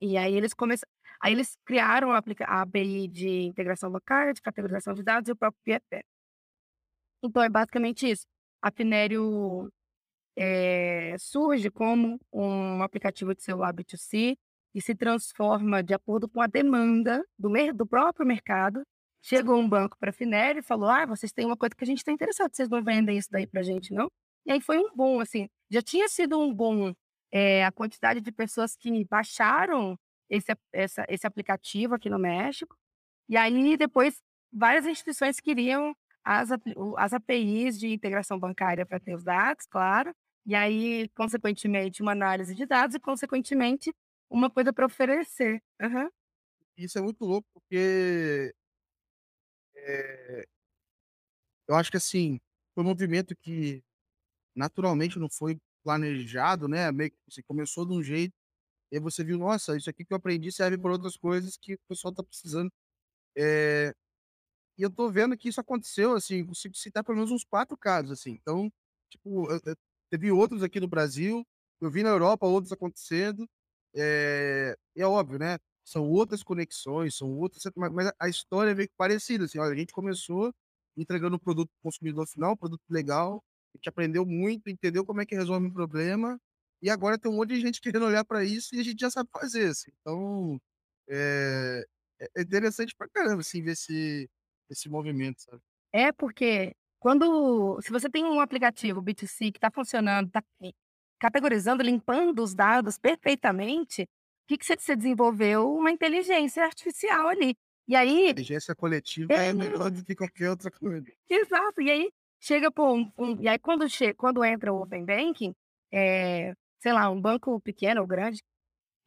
[0.00, 0.92] e aí eles começaram.
[1.20, 5.36] Aí eles criaram a, a API de integração local, de categorização de dados e o
[5.36, 6.04] próprio PFP.
[7.22, 8.26] Então é basicamente isso.
[8.60, 9.72] A Finério
[10.36, 14.36] eh, surge como um aplicativo de celular B2C
[14.74, 18.82] e se transforma de acordo com a demanda do do próprio mercado.
[19.22, 21.98] Chegou um banco pra Finério e falou: "Ah, vocês têm uma coisa que a gente
[21.98, 24.08] está interessado, vocês não vendem isso daí pra gente não?".
[24.46, 26.92] E aí foi um boom, assim, já tinha sido um boom,
[27.32, 32.76] eh, a quantidade de pessoas que baixaram esse a essa esse aplicativo aqui no México,
[33.28, 34.20] e aí depois
[34.52, 35.94] várias instituições queriam
[36.24, 36.50] as
[36.98, 40.14] as APIs de integração bancária para ter os dados, claro,
[40.46, 43.92] e aí consequentemente uma análise de dados e consequentemente
[44.30, 45.62] uma coisa para oferecer.
[45.80, 46.10] Aham.
[46.76, 48.54] Isso é muito louco, porque
[49.76, 50.44] eh
[51.68, 52.40] eu acho que, assim,
[52.74, 53.82] foi um movimento que
[54.56, 58.34] naturalmente não foi planejado, né, meio que você começou de um jeito,
[58.92, 61.80] e você viu: "Nossa, isso aqui que eu aprendi serve pra outras coisas que o
[61.88, 62.72] pessoal tá precisando".
[63.36, 63.94] Eh,
[64.78, 68.12] e eu tô vendo que isso aconteceu, assim, consigo citar pelo menos uns 4 casos,
[68.12, 68.72] assim, então,
[69.10, 69.60] tipo, eu
[70.18, 71.44] teve outros aqui no Brasil,
[71.80, 73.48] eu vi na Europa outros acontecendo,
[73.94, 78.88] e é óbvio, né, são outras conexões, são outras ma mas a história é meio
[78.88, 80.52] que parecida, assim, olha, a gente começou
[80.96, 83.42] entregando um produto para o consumidor final, um produto legal,
[83.74, 86.38] a gente aprendeu muito, entendeu como é que resolve um problema,
[86.82, 89.10] e agora tem um monte de gente querendo olhar pra isso e a gente já
[89.10, 89.90] sabe fazer, assim.
[90.00, 90.60] Então,
[91.08, 91.84] eh,
[92.36, 94.28] é interessante pra caramba, assim, ver esse
[94.70, 95.62] esse movimento, sabe.
[95.92, 96.74] É, porque
[97.04, 100.72] quando se você tem um aplicativo B2C que tá funcionando, tá e
[101.20, 104.06] categorizando, limpando os dados perfeitamente,
[104.48, 107.54] que que você você desenvolveu uma inteligência artificial ali.
[107.88, 109.50] E aí Inteligência coletiva É.
[109.50, 111.06] é melhor do que qualquer outra coisa.
[111.30, 113.86] Exato, e aí chega pra um um e aí quando
[114.16, 115.54] quando entra o Open Banking,
[115.92, 118.40] eh, sei lá, um banco pequeno ou grande,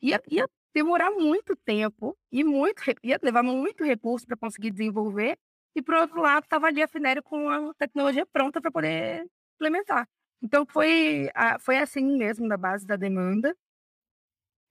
[0.02, 5.38] ia ia demorar muito tempo e muito ia levar muito recurso pra conseguir desenvolver,
[5.76, 9.26] e por outro lado estava ali a Finério com a tecnologia pronta pra poder
[9.56, 10.08] implementar.
[10.42, 11.30] Então foi
[11.62, 13.56] foi assim mesmo na base da demanda.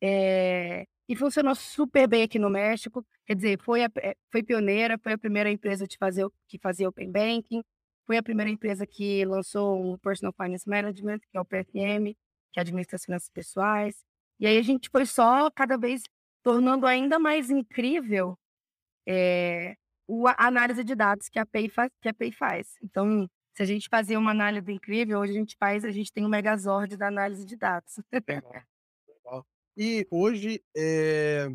[0.02, 4.98] Eh, e funcionou super bem aqui no México, quer dizer, foi a eh, foi pioneira,
[4.98, 7.62] foi a primeira empresa de fazer que fazia Open Banking,
[8.06, 12.14] foi a primeira empresa que lançou o Personal Finance Management, que é o PFM,
[12.52, 14.04] que administra as finanças pessoais.
[14.40, 16.02] E aí a gente foi só cada vez
[16.42, 18.38] tornando ainda mais incrível,
[19.08, 19.76] o
[20.28, 22.74] a análise de dados que a API fa que a API faz.
[22.82, 26.24] Então, se a gente fazia uma análise incrível, hoje a gente faz a gente tem
[26.24, 27.94] o Megazord da análise de dados.
[29.76, 31.48] E hoje, eh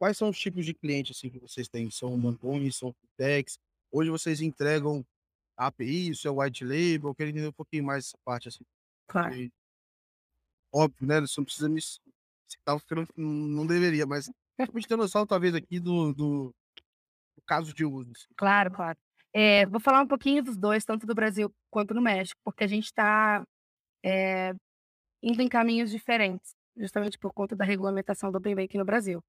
[0.00, 1.90] quais são os tipos de cliente, assim, que vocês têm?
[1.90, 3.58] São bancões, são fintechs?
[3.92, 5.04] Hoje vocês entregam
[5.56, 7.10] API, isso é white label?
[7.10, 8.64] Eu queria entender um pouquinho mais essa parte, assim.
[9.06, 9.34] Claro.
[9.34, 9.52] E
[10.72, 12.00] óbvio, né, você não precisa me ci
[12.46, 16.54] citar porque não não deveria, mas pra gente ter noção talvez aqui do do
[17.36, 18.12] do caso de uso.
[18.36, 18.98] Claro, claro.
[19.34, 22.66] Eh, vou falar um pouquinho dos 2, tanto do Brasil quanto no México, porque a
[22.66, 23.44] gente tá,
[24.04, 24.54] eh,
[25.22, 29.20] indo em caminhos diferentes, justamente por conta da regulamentação do Open Banking no Brasil.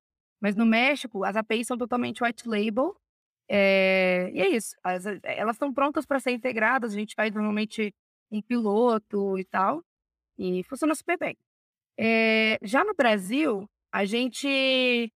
[0.41, 2.96] Mas no México, as APIs são totalmente white label,
[3.50, 7.94] eh, e é isso, as elas estão prontas pra ser integradas, a gente faz normalmente
[8.32, 9.82] em piloto e tal,
[10.39, 11.36] e funciona super bem.
[12.00, 15.12] Eh, já no Brasil, a gente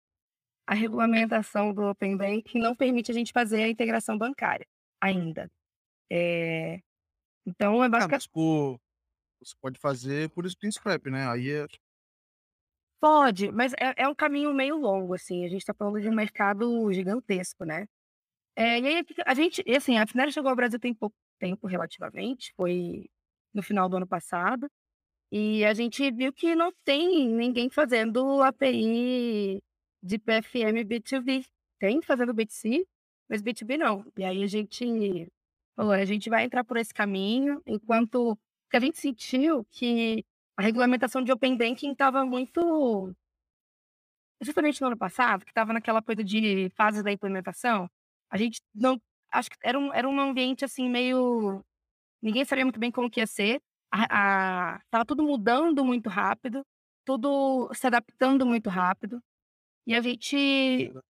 [0.68, 4.66] a regulamentação do Open Banking não permite a gente fazer a integração bancária,
[5.02, 5.48] ainda.
[6.12, 6.80] Eh,
[7.46, 8.78] então é Ah, basica mas por
[9.40, 11.66] você pode fazer por Spin Scrap, né, aí é
[13.02, 16.14] Pode, mas é é um caminho meio longo, assim, a gente tá falando de um
[16.14, 17.86] mercado gigantesco, né.
[18.56, 22.52] Eh, e aí a gente assim, a Finério chegou ao Brasil tem pouco tempo relativamente,
[22.56, 23.06] foi
[23.54, 24.68] no final do ano passado,
[25.32, 29.60] e a gente viu que não tem ninguém fazendo API
[30.02, 31.44] de PFM B2B.
[31.80, 32.86] Tem fazendo B2C,
[33.28, 34.04] mas B2B não.
[34.16, 35.28] E aí a gente
[35.76, 40.24] falou: "A gente vai entrar por esse caminho", enquanto porque a gente sentiu que
[40.56, 43.14] a regulamentação de Open Banking estava muito
[44.40, 47.90] justamente no ano passado, que estava naquela coisa de fase da implementação,
[48.30, 49.00] a gente não
[49.32, 51.64] acho que era um era um ambiente, assim, meio
[52.22, 53.60] ninguém sabia muito bem como que ia ser,
[53.92, 56.64] a a tudo mudando muito rápido,
[57.06, 59.20] tudo se adaptando muito rápido,
[59.88, 61.02] e a gente Era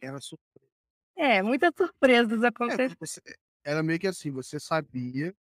[0.00, 0.70] era surpresa.
[1.16, 3.20] É, muitas surpresas É, aconte porque você
[3.64, 5.34] era meio que assim, você sabia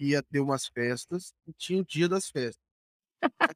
[0.00, 2.60] ia ter umas festas e tinha o dia das festas.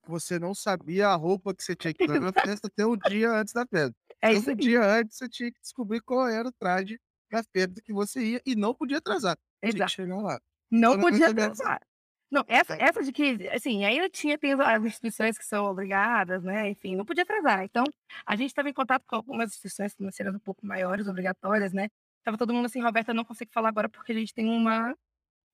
[0.03, 2.97] Que você não sabia a roupa que você tinha que usar na festa até um
[2.97, 3.95] dia antes da festa.
[4.21, 6.99] É Então isso um dia antes você tinha que descobrir qual era o traje
[7.31, 9.37] da festa que você ia e não podia atrasar,
[9.69, 9.93] tinha que Exato.
[9.93, 10.41] chegar lá.
[10.71, 11.81] Não não podia atrasar.
[12.35, 16.69] Não, essa essa de que assim, ainda tinha tem as instituições que são obrigadas, né,
[16.71, 17.63] enfim, não podia atrasar.
[17.63, 17.85] Então,
[18.27, 22.37] a gente estava em contato com algumas instituições financeiras um pouco maiores, obrigatórias, né, estava
[22.37, 24.97] todo mundo assim: "Roberta, eu não consigo falar agora porque a gente tem uma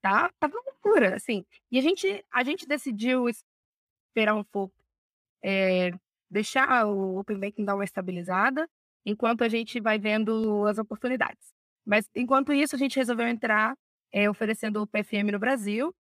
[0.02, 1.44] tá, tá uma loucura, assim.
[1.70, 4.74] E a gente, a gente decidiu esperar um pouco,
[5.44, 5.90] é,
[6.30, 8.68] deixar o Open Banking dar uma estabilizada,
[9.06, 11.52] enquanto a gente vai vendo as oportunidades.
[11.86, 13.74] Mas, enquanto isso, a gente resolveu entrar
[14.12, 15.94] é, oferecendo o PFM no Brasil.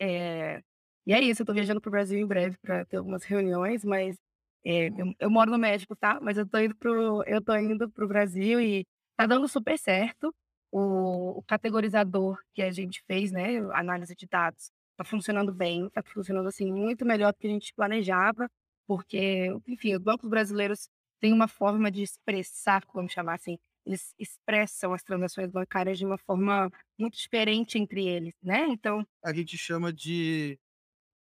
[0.00, 0.62] É,
[1.06, 4.16] e é isso, eu tô viajando pro Brasil em breve para ter algumas reuniões, mas
[4.64, 6.18] é, eu, eu, moro no México, tá?
[6.20, 8.86] Mas eu tô indo pro, eu tô indo pro Brasil e
[9.16, 10.34] tá dando super certo.
[10.72, 16.02] O, o categorizador que a gente fez, né, análise de dados, tá funcionando bem, tá
[16.02, 18.48] funcionando assim muito melhor do que a gente planejava,
[18.86, 20.88] porque, enfim, os bancos brasileiros
[21.20, 26.18] têm uma forma de expressar, vamos chamar assim, eles expressam as transações bancárias de uma
[26.18, 28.66] forma muito diferente entre eles, né?
[28.68, 30.58] Então, a gente chama de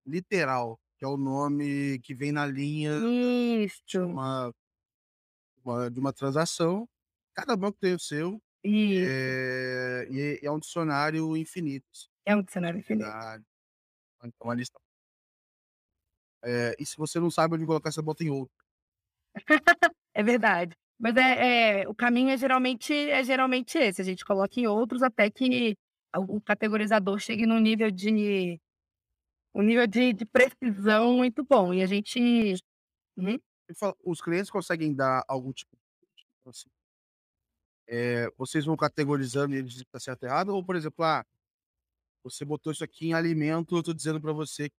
[0.07, 2.99] literal, que é o nome que vem na linha
[3.87, 4.53] de uma,
[5.65, 6.89] uma, de uma transação.
[7.35, 8.41] Cada banco tem o seu.
[8.65, 11.87] É, e é um dicionário infinito.
[12.25, 13.09] É um dicionário infinito.
[14.19, 14.79] Então, uma lista.
[16.43, 18.55] É, e se você não sabe onde colocar, você bota em outro.
[20.15, 20.77] é verdade.
[20.99, 24.01] Mas é, é, o caminho é geralmente, é geralmente esse.
[24.03, 25.77] A gente coloca em outros até que
[26.17, 28.59] o categorizador chegue num nível de
[29.55, 31.73] um nível de, de precisão muito bom.
[31.73, 32.55] E a gente.
[33.17, 33.39] Uhum.
[34.05, 36.25] Os clientes conseguem dar algum tipo de.
[36.47, 36.69] Assim,
[37.87, 40.49] é, vocês vão categorizando e eles dizem que está certo ou errado?
[40.51, 41.25] Ou, por exemplo, ah,
[42.23, 44.71] você botou isso aqui em alimento, eu estou dizendo para você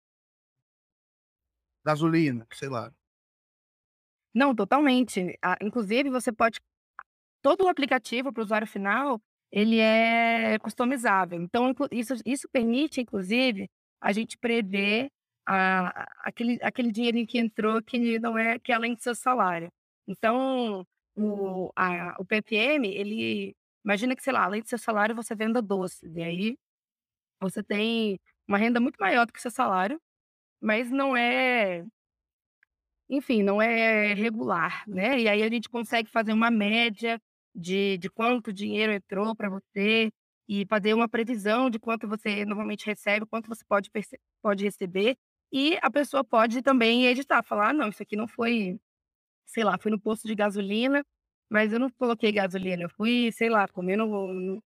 [1.83, 2.93] gasolina, sei lá.
[4.33, 5.37] Não, totalmente.
[5.41, 6.59] Ah, inclusive, você pode.
[7.43, 11.41] Todo o aplicativo para o usuário final, ele é customizável.
[11.41, 13.69] Então, isso, isso permite, inclusive,
[14.01, 15.09] a gente prever
[15.47, 19.69] a, aquele, aquele dinheiro que entrou que não é que é além do seu salário.
[20.07, 25.35] Então, o, a, o PPM, ele imagina que, sei lá, além do seu salário, você
[25.35, 26.07] venda doce.
[26.15, 26.57] E aí
[27.41, 29.99] você tem uma renda muito maior do que o seu salário,
[30.61, 31.85] mas não é
[33.09, 35.19] enfim, não é regular, né?
[35.19, 37.19] E aí a gente consegue fazer uma média
[37.55, 40.11] de, de quanto dinheiro entrou para você
[40.47, 43.89] e fazer uma previsão de quanto você normalmente recebe, quanto você pode,
[44.41, 45.17] pode receber.
[45.51, 48.79] E a pessoa pode também editar, falar: ah, não, isso aqui não foi,
[49.45, 51.03] sei lá, foi no posto de gasolina,
[51.49, 54.63] mas eu não coloquei gasolina, eu fui, sei lá, comendo no,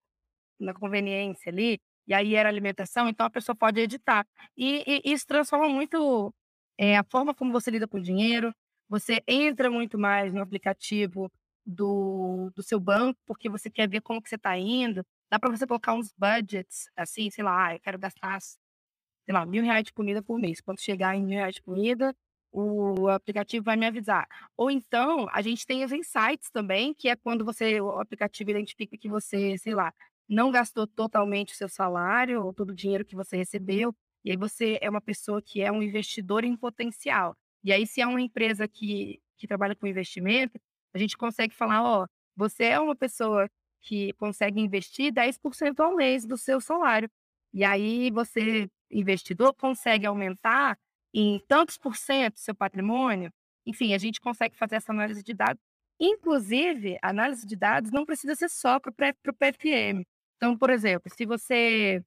[0.60, 4.25] na conveniência ali, e aí era alimentação, então a pessoa pode editar.
[4.58, 6.34] E, e isso transforma muito
[6.77, 8.53] é, a forma como você lida com o dinheiro,
[8.89, 11.31] você entra muito mais no aplicativo
[11.65, 15.05] do, do seu banco, porque você quer ver como que você está indo.
[15.31, 19.45] Dá para você colocar uns budgets, assim, sei lá, ah, eu quero gastar, sei lá,
[19.45, 20.62] mil reais de comida por mês.
[20.62, 22.15] Quando chegar em mil reais de comida,
[22.51, 24.27] o aplicativo vai me avisar.
[24.55, 28.97] Ou então, a gente tem os insights também, que é quando você, o aplicativo identifica
[28.97, 29.93] que você, sei lá,
[30.29, 34.38] não gastou totalmente o seu salário ou todo o dinheiro que você recebeu, e aí
[34.38, 37.36] você é uma pessoa que é um investidor em potencial.
[37.63, 40.59] E aí, se é uma empresa que, que trabalha com investimento,
[40.93, 43.49] a gente consegue falar, ó, você é uma pessoa
[43.81, 47.09] que consegue investir 10% ao mês do seu salário.
[47.53, 50.77] E aí você, investidor, consegue aumentar
[51.13, 53.31] em tantos por cento seu patrimônio.
[53.65, 55.62] Enfim, a gente consegue fazer essa análise de dados.
[55.99, 60.05] Inclusive, a análise de dados não precisa ser só para o PFM.
[60.38, 62.03] Então, por exemplo, se você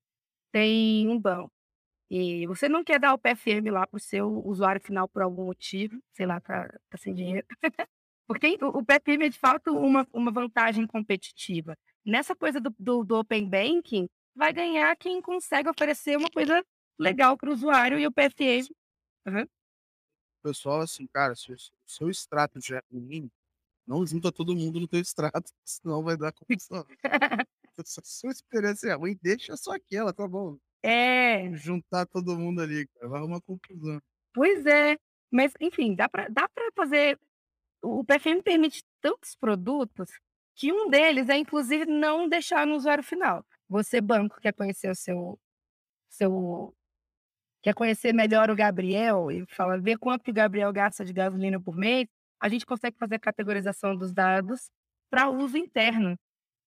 [0.52, 1.55] tem um banco
[2.10, 5.44] e você não quer dar o PFM lá para o seu usuário final por algum
[5.44, 7.46] motivo, sei lá, tá, tá sem dinheiro.
[8.28, 11.76] Porque o, o PFM é de fato uma, uma vantagem competitiva.
[12.04, 16.62] Nessa coisa do, do, do Open Banking, vai ganhar quem consegue oferecer uma coisa
[16.98, 18.70] legal para o usuário e o PFM.
[19.26, 19.46] Uhum.
[20.42, 23.30] Pessoal, assim, cara, se o seu extrato já é ruim,
[23.86, 26.86] não junta todo mundo no teu extrato, senão vai dar confusão.
[27.84, 30.58] se a sua experiência é ruim, deixa só aquela, tá bom?
[30.86, 31.52] É.
[31.54, 34.00] Juntar todo mundo ali, cara, vai arrumar confusão.
[34.32, 34.96] Pois é.
[35.30, 37.18] Mas, enfim, dá para dá pra fazer.
[37.82, 40.10] O PFM permite tantos produtos
[40.54, 43.44] que um deles é, inclusive, não deixar no usuário final.
[43.68, 45.38] Você, banco, quer conhecer o seu.
[46.08, 46.72] seu
[47.62, 51.60] quer conhecer melhor o Gabriel e fala, ver quanto que o Gabriel gasta de gasolina
[51.60, 52.06] por mês,
[52.40, 54.70] a gente consegue fazer a categorização dos dados
[55.10, 56.16] para uso interno,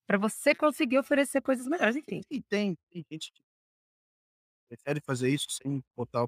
[0.07, 2.21] para você conseguir oferecer coisas melhores, enfim.
[2.29, 3.41] E tem, tem gente que
[4.69, 6.27] Prefere fazer isso sem botar o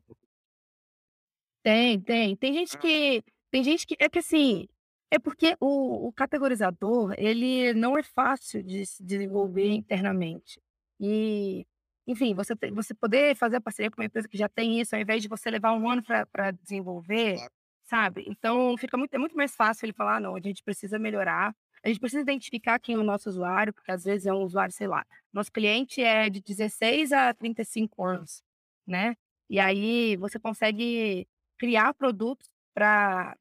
[1.64, 2.36] Tem, tem.
[2.36, 2.78] Tem gente ah.
[2.78, 4.68] que tem gente que é que assim,
[5.12, 10.60] é porque o o categorizador, ele não é fácil de se desenvolver internamente.
[11.00, 11.66] E,
[12.08, 15.02] enfim, você você poder fazer a parceria com uma empresa que já tem isso, ao
[15.02, 17.44] invés de você levar um ano para desenvolver,
[17.84, 18.26] sabe.
[18.28, 21.56] Então fica muito é muito mais fácil ele falar: "Ah, não, a gente precisa melhorar".
[21.84, 24.74] A gente precisa identificar quem é o nosso usuário, porque às vezes é um usuário,
[24.74, 28.44] sei lá, nosso cliente é de 16 a 35 anos,
[28.86, 29.16] né?
[29.50, 31.28] E aí você consegue
[31.58, 33.36] criar produtos para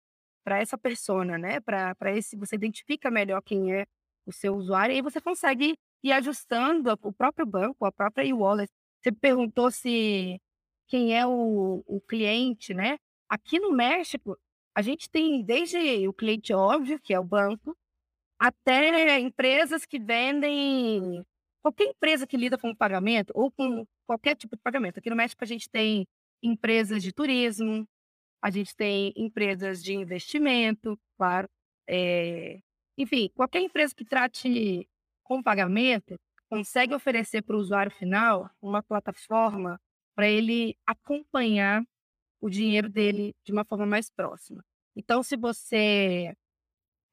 [0.46, 1.60] essa persona, né?
[1.60, 3.86] Para esse você identifica melhor quem é
[4.26, 8.70] o seu usuário e aí você consegue ir ajustando o próprio banco, a própria e-wallet.
[9.02, 10.40] Você perguntou se
[10.88, 12.98] quem é o, o cliente, né?
[13.28, 14.36] Aqui no México,
[14.74, 17.76] a gente tem desde o cliente óbvio, que é o banco,
[18.40, 21.24] até empresas que vendem
[21.62, 24.98] qualquer empresa que lida com pagamento ou com qualquer tipo de pagamento.
[24.98, 26.06] Aqui no México a gente tem
[26.42, 27.86] empresas de turismo,
[28.42, 31.46] a gente tem empresas de investimento, claro.
[31.86, 32.60] É...
[32.96, 34.88] Enfim, qualquer empresa que trate
[35.22, 36.16] com pagamento
[36.48, 39.78] consegue oferecer para o usuário final uma plataforma
[40.14, 41.84] para ele acompanhar
[42.40, 44.64] o dinheiro dele de uma forma mais próxima.
[44.96, 46.34] Então, se você,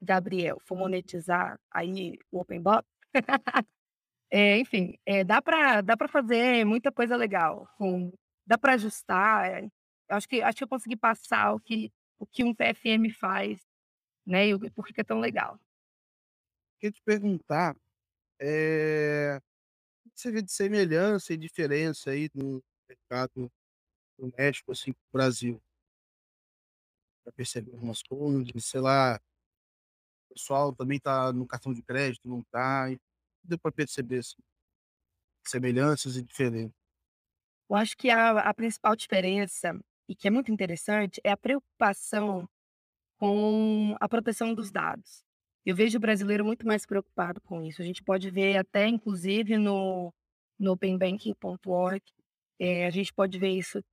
[0.01, 2.87] Gabriel, for monetizar aí o Open Box,
[4.31, 7.67] é, enfim, é, dá para dá para fazer muita coisa legal.
[7.77, 8.11] Com,
[8.45, 9.45] dá para ajustar.
[9.45, 9.69] É,
[10.09, 13.61] acho que acho que eu consegui passar o que o que um PFM faz,
[14.25, 14.47] né?
[14.47, 15.59] E por que é tão legal.
[16.79, 17.75] Queria te perguntar,
[18.39, 19.41] é,
[20.05, 23.51] o que você vê de semelhança e diferença aí no mercado
[24.17, 25.61] do México, assim, para o Brasil?
[27.23, 29.19] Para perceber algumas coisas, sei lá, o
[30.37, 32.91] pessoal também tá no cartão de crédito, não tá?
[32.91, 32.97] E
[33.43, 34.37] deu para perceber assim,
[35.45, 36.75] semelhanças e diferenças.
[37.69, 39.77] Eu acho que a, a principal diferença,
[40.07, 42.47] e que é muito interessante, é a preocupação
[43.17, 45.23] com a proteção dos dados.
[45.65, 47.81] Eu vejo o brasileiro muito mais preocupado com isso.
[47.81, 50.13] A gente pode ver até, inclusive, no,
[50.57, 52.01] no openbanking.org,
[52.59, 53.83] é, a gente pode ver isso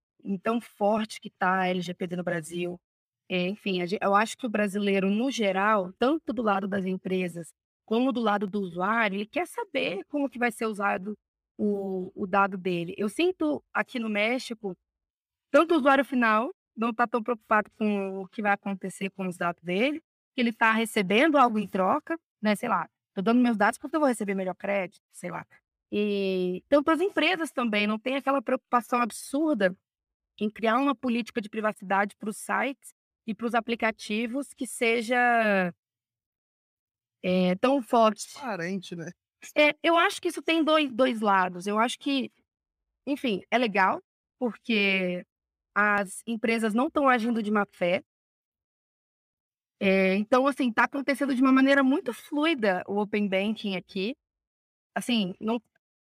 [0.42, 2.80] tão forte que está a LGPD no Brasil.
[3.28, 7.52] É, enfim, eu acho que o brasileiro, no geral, tanto do lado das empresas
[7.86, 11.16] como do lado do usuário, ele quer saber como que vai ser usado
[11.58, 12.94] o, o dado dele.
[12.96, 14.76] Eu sinto aqui no México,
[15.50, 19.36] tanto o usuário final não está tão preocupado com o que vai acontecer com os
[19.36, 20.00] dados dele,
[20.34, 22.56] que ele está recebendo algo em troca, né?
[22.56, 25.46] Sei lá, estou dando meus dados porque eu vou receber melhor crédito, sei lá.
[25.92, 29.76] E tanto as empresas também não tem aquela preocupação absurda
[30.40, 32.92] em criar uma política de privacidade para os sites
[33.26, 35.72] e para os aplicativos que seja
[37.22, 38.30] é, tão forte.
[38.32, 39.10] Transparente, né?
[39.56, 41.66] É, eu acho que isso tem dois, dois lados.
[41.66, 42.30] Eu acho que,
[43.06, 44.02] enfim, é legal,
[44.38, 45.24] porque
[45.74, 48.02] as empresas não estão agindo de má fé.
[49.80, 54.16] É, então, assim, está acontecendo de uma maneira muito fluida o Open Banking aqui.
[54.94, 55.60] Assim, não,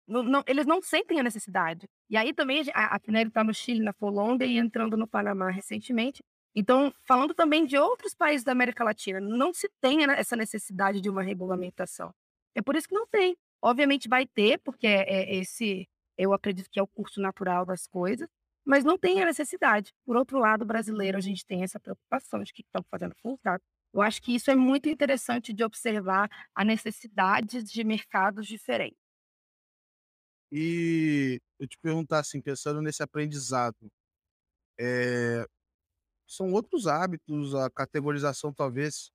[0.07, 1.87] não, não, eles não sentem a necessidade.
[2.09, 5.49] E aí também a, a Finelli está no Chile, na Colômbia e entrando no Panamá
[5.51, 6.23] recentemente.
[6.55, 11.09] Então, falando também de outros países da América Latina, não se tem essa necessidade de
[11.09, 12.13] uma regulamentação.
[12.55, 13.37] É por isso que não tem.
[13.61, 15.87] Obviamente vai ter, porque é, é esse,
[16.17, 18.27] eu acredito que é o curso natural das coisas,
[18.65, 19.93] mas não tem a necessidade.
[20.05, 23.39] Por outro lado, brasileiro, a gente tem essa preocupação de que estão fazendo full
[23.93, 28.99] Eu acho que isso é muito interessante de observar a necessidade de mercados diferentes.
[30.51, 33.91] E eu te perguntar assim, pensando nesse aprendizado,
[34.79, 35.45] é,
[36.29, 39.11] são outros hábitos, a categorização talvez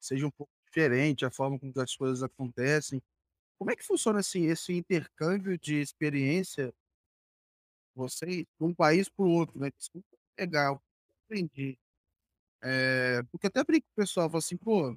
[0.00, 3.02] seja um pouco diferente, a forma como as coisas acontecem.
[3.58, 6.72] Como é que funciona assim esse intercâmbio de experiência
[7.94, 9.70] vocês de um país para o outro, né?
[9.78, 9.90] Isso
[10.36, 10.82] é legal,
[11.26, 11.78] aprendi.
[12.62, 14.96] É, porque até brinco com o pessoal, falo assim, pô,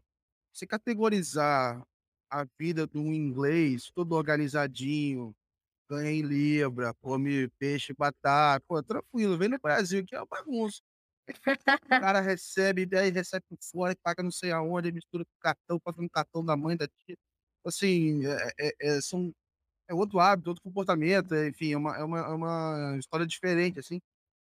[0.54, 1.84] você categorizar
[2.30, 5.36] a vida do inglês todo organizadinho,
[5.90, 10.82] ganha em libra, come peixe, batata, pô, tranquilo, vem no Brasil que é uma bagunça.
[11.28, 11.34] O
[12.00, 16.10] cara recebe, daí recebe por fora, paga não sei aonde, mistura com cartão, paga no
[16.10, 17.16] cartão da mãe, da tia.
[17.66, 19.34] Assim, é, é, é, são,
[19.90, 23.80] é outro hábito, outro comportamento, é, enfim, é uma, é, uma, é uma história diferente,
[23.80, 24.00] assim.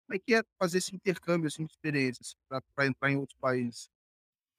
[0.07, 2.35] Como é que é fazer esse intercâmbio assim, de experiências
[2.75, 3.89] para entrar em outros países?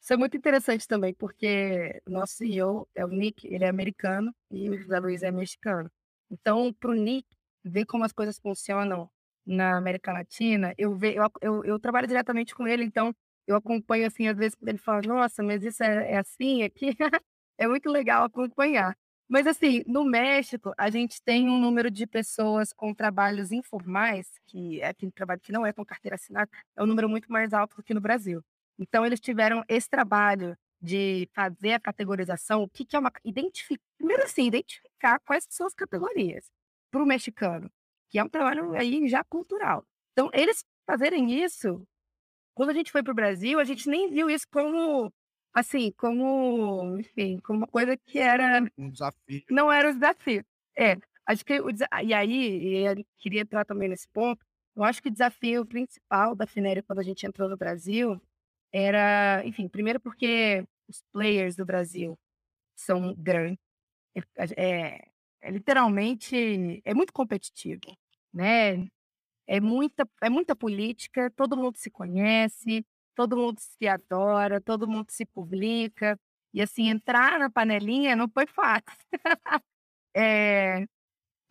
[0.00, 4.70] Isso é muito interessante também, porque nosso CEO é o Nick, ele é americano e
[4.70, 5.90] o José Luiz é mexicano.
[6.30, 7.26] Então, para o Nick,
[7.64, 9.10] ver como as coisas funcionam
[9.48, 13.14] na América Latina, eu, ve, eu, eu, eu, trabalho diretamente com ele, então
[13.46, 16.94] eu acompanho, assim, às vezes quando ele fala, nossa, mas isso é, é assim aqui,
[17.58, 18.96] é muito legal acompanhar.
[19.28, 24.80] Mas, assim, no México, a gente tem um número de pessoas com trabalhos informais, que
[24.80, 27.76] é aquele trabalho que não é com carteira assinada, é um número muito mais alto
[27.76, 28.42] do que no Brasil.
[28.78, 33.12] Então, eles tiveram esse trabalho de fazer a categorização, o que, que é uma.
[33.24, 36.50] Identificar, primeiro, assim, identificar quais são as categorias
[36.90, 37.70] para o mexicano
[38.10, 39.84] que é um trabalho aí já cultural.
[40.12, 41.82] Então, eles fazerem isso,
[42.54, 45.12] quando a gente foi para o Brasil, a gente nem viu isso como
[45.54, 49.42] assim, como, enfim, como uma coisa que era Um desafio.
[49.50, 50.44] não era o desafio.
[50.76, 50.96] É,
[51.26, 51.68] acho que o
[52.04, 54.44] e aí, eu queria entrar também nesse ponto,
[54.76, 58.20] eu acho que o desafio principal da Finéria quando a gente entrou no Brasil,
[58.72, 62.18] era, enfim, primeiro porque os players do Brasil
[62.76, 63.58] são grandes,
[64.56, 65.08] é
[65.42, 67.80] é literalmente é muito competitivo,
[68.32, 68.86] né,
[69.46, 72.86] é muita é muita política, todo mundo se conhece,
[73.16, 76.18] todo mundo se adora, todo mundo se publica,
[76.54, 78.84] e assim, entrar na panelinha não foi fácil.
[80.14, 80.86] Eh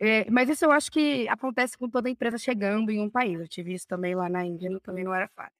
[0.00, 3.48] eh, mas isso eu acho que acontece com toda empresa chegando em um país, eu
[3.48, 5.52] tive isso também lá na Índia, também não era fácil.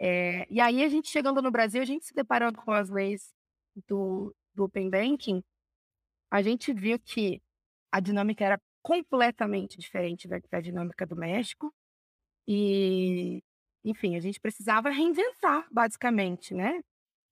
[0.00, 3.32] Eh, e aí a gente chegando no Brasil, a gente se deparando com as leis
[3.88, 5.42] do do Open Banking,
[6.30, 7.42] a gente viu que
[7.92, 11.72] a dinâmica era completamente diferente da da dinâmica do México,
[12.48, 13.42] e,
[13.84, 16.80] enfim, a gente precisava reinventar basicamente, né,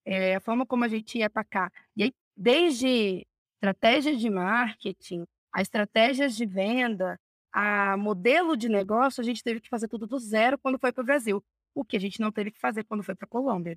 [0.06, 1.72] eh, a forma como a gente ia atacar.
[1.96, 7.18] E aí, desde estratégias de marketing, a estratégias de venda,
[7.52, 11.02] a modelo de negócio, a gente teve que fazer tudo do zero quando foi para
[11.02, 11.42] o Brasil,
[11.74, 13.76] o que a gente não teve que fazer quando foi pra Colômbia.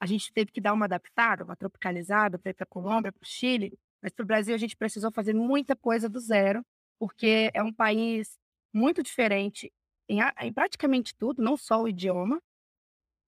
[0.00, 3.26] A gente teve que dar uma adaptada, uma tropicalizada pra ir pra Colômbia, para o
[3.26, 6.62] Chile, mas para o Brasil a gente precisou fazer muita coisa do zero,
[6.98, 8.38] porque é um país
[8.74, 9.72] muito diferente
[10.08, 12.40] em em praticamente tudo, não só o idioma,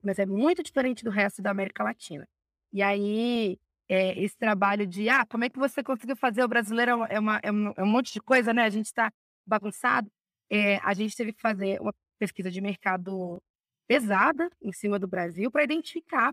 [0.03, 2.27] mas é muito diferente do resto da América Latina.
[2.73, 3.59] E aí,
[3.89, 6.43] eh, esse trabalho de: "Ah, como é que você conseguiu fazer?
[6.45, 8.93] O brasileiro é uma é é um é um monte de coisa, né, a gente
[8.93, 9.13] tá
[9.47, 10.11] bagunçado",
[10.51, 13.43] eh, a gente teve que fazer uma pesquisa de mercado
[13.89, 16.33] pesada em cima do Brasil pra identificar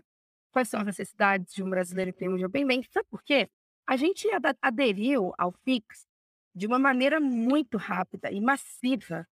[0.52, 2.88] quais são as necessidades de um brasileiro em termos de Open Banking.
[2.92, 3.48] Sabe por quê?
[3.86, 4.28] A gente
[4.62, 6.06] aderiu ao Pix
[6.54, 9.26] de uma maneira muito rápida e massiva.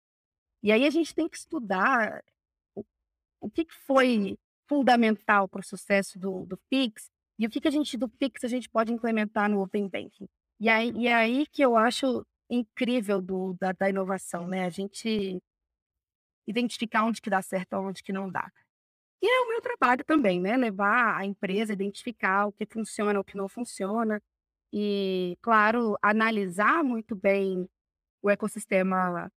[0.63, 2.23] E aí a gente tem que estudar
[2.75, 2.83] o
[3.41, 4.37] o que que foi
[4.67, 8.43] fundamental para o sucesso do do Pix, e o que que a gente do Pix
[8.43, 10.27] a gente pode implementar no Open Banking.
[10.59, 15.41] E aí e aí que eu acho incrível do da da inovação, né, a gente
[16.47, 18.51] identificar onde que dá certo, aonde que não dá.
[19.21, 23.23] E é o meu trabalho também, né, levar a empresa identificar o que funciona, o
[23.23, 24.21] que não funciona,
[24.75, 27.69] e, claro, analisar muito bem
[28.23, 29.31] o ecossistema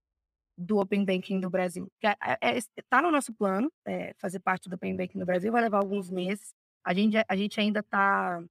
[0.59, 2.11] do Open Banking do Brasil, é
[2.43, 2.61] é é
[2.91, 6.11] tá no nosso plano, eh, fazer parte do Open Banking no Brasil, vai levar alguns
[6.11, 6.53] meses,
[6.85, 8.43] a gente a gente ainda tá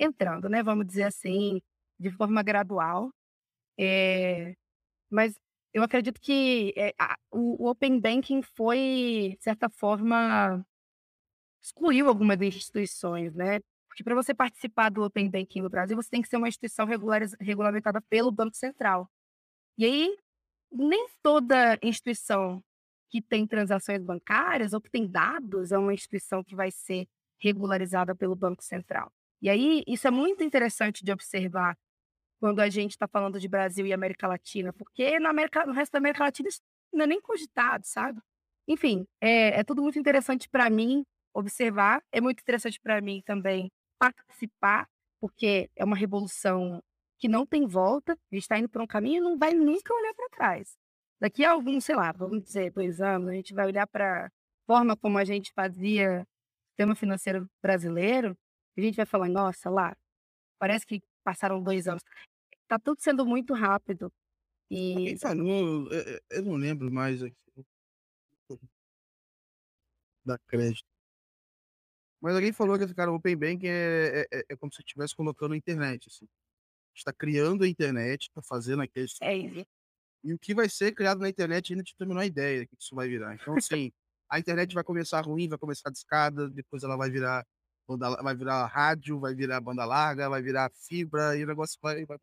[0.00, 1.60] entrando, né, vamos dizer assim,
[2.00, 3.10] de forma gradual,
[3.78, 4.54] eh,
[5.10, 5.34] mas
[5.74, 10.64] eu acredito que, eh, a o o Open Banking foi, de certa forma
[11.62, 13.60] excluiu algumas instituições, né,
[13.94, 16.84] porque pra você participar do Open Banking no Brasil, você tem que ser uma instituição
[17.40, 19.08] regulamentada pelo Banco Central.
[19.78, 20.18] E aí,
[20.72, 22.60] nem toda instituição
[23.08, 27.06] que tem transações bancárias ou que tem dados é uma instituição que vai ser
[27.38, 29.12] regularizada pelo Banco Central.
[29.40, 31.78] E aí, isso é muito interessante de observar
[32.40, 35.92] quando a gente tá falando de Brasil e América Latina, porque na América no resto
[35.92, 36.60] da América Latina isso
[36.92, 38.20] não é nem cogitado, sabe.
[38.66, 43.70] Enfim, é é tudo muito interessante pra mim observar, é muito interessante pra mim também
[44.12, 44.86] participar,
[45.20, 46.82] porque é uma revolução
[47.18, 49.94] que não tem volta, a gente tá indo por um caminho e não vai nunca
[49.94, 50.76] olhar pra trás.
[51.20, 54.30] Daqui a alguns, sei lá, vamos dizer 2 anos, a gente vai olhar pra
[54.66, 58.36] forma como a gente fazia o sistema financeiro brasileiro,
[58.78, 59.94] a gente vai falar: "Nossa, lá,
[60.60, 62.02] parece que passaram 2 anos".
[62.68, 64.12] Tá tudo sendo muito rápido,
[64.70, 67.36] e falou, eh eh, eu não lembro mais aqui
[70.24, 70.93] dar crédito.
[72.24, 74.80] Mas alguém falou que esse cara, o Open Banking é é é é como se
[74.82, 76.26] estivesse colocando a internet, assim.
[76.96, 79.66] Está criando a internet, tá fazendo aqueles É isso.
[80.24, 82.68] e o que vai ser criado na internet ainda a gente tem a ideia do
[82.68, 83.34] que isso vai virar.
[83.34, 83.92] Então, assim,
[84.30, 87.46] a internet vai começar ruim, vai começar discada, depois ela vai virar
[87.86, 92.04] banda vai virar rádio, vai virar banda larga, vai virar fibra e o negócio vai
[92.06, 92.18] vai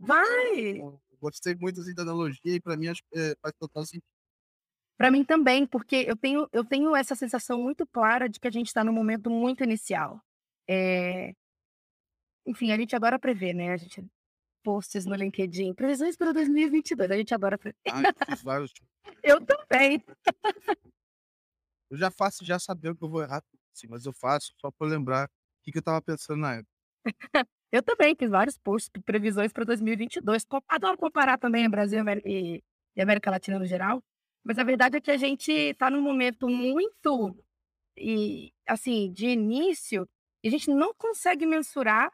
[0.00, 0.88] Vai!
[1.10, 4.02] Eu gostei muito, assim, da analogia e pra mim acho que, eh, faz total sentido.
[4.98, 8.50] Pra mim também, porque eu tenho eu tenho essa sensação muito clara de que a
[8.50, 10.20] gente tá num momento muito inicial.
[10.68, 11.32] Eh
[12.46, 14.04] enfim, a gente adora prever, né, a gente
[14.64, 17.34] posts no LinkedIn, previsões para 2022, a gente.
[17.88, 18.72] Ai, fiz vários
[19.22, 20.02] Eu também.
[21.90, 23.42] Eu já faço já sabendo que eu vou errar,
[23.74, 25.30] assim, mas eu faço só eu lembrar o
[25.64, 26.72] que que eu estava pensando na época.
[27.70, 32.62] Eu também fiz vários posts, previsões pra 2022, co adoro comparar também Brasil e
[32.98, 34.02] América Latina no geral,
[34.48, 37.36] mas a verdade é que a gente tá num momento muito
[37.94, 40.08] e, assim, de início,
[40.42, 42.10] e a gente não consegue mensurar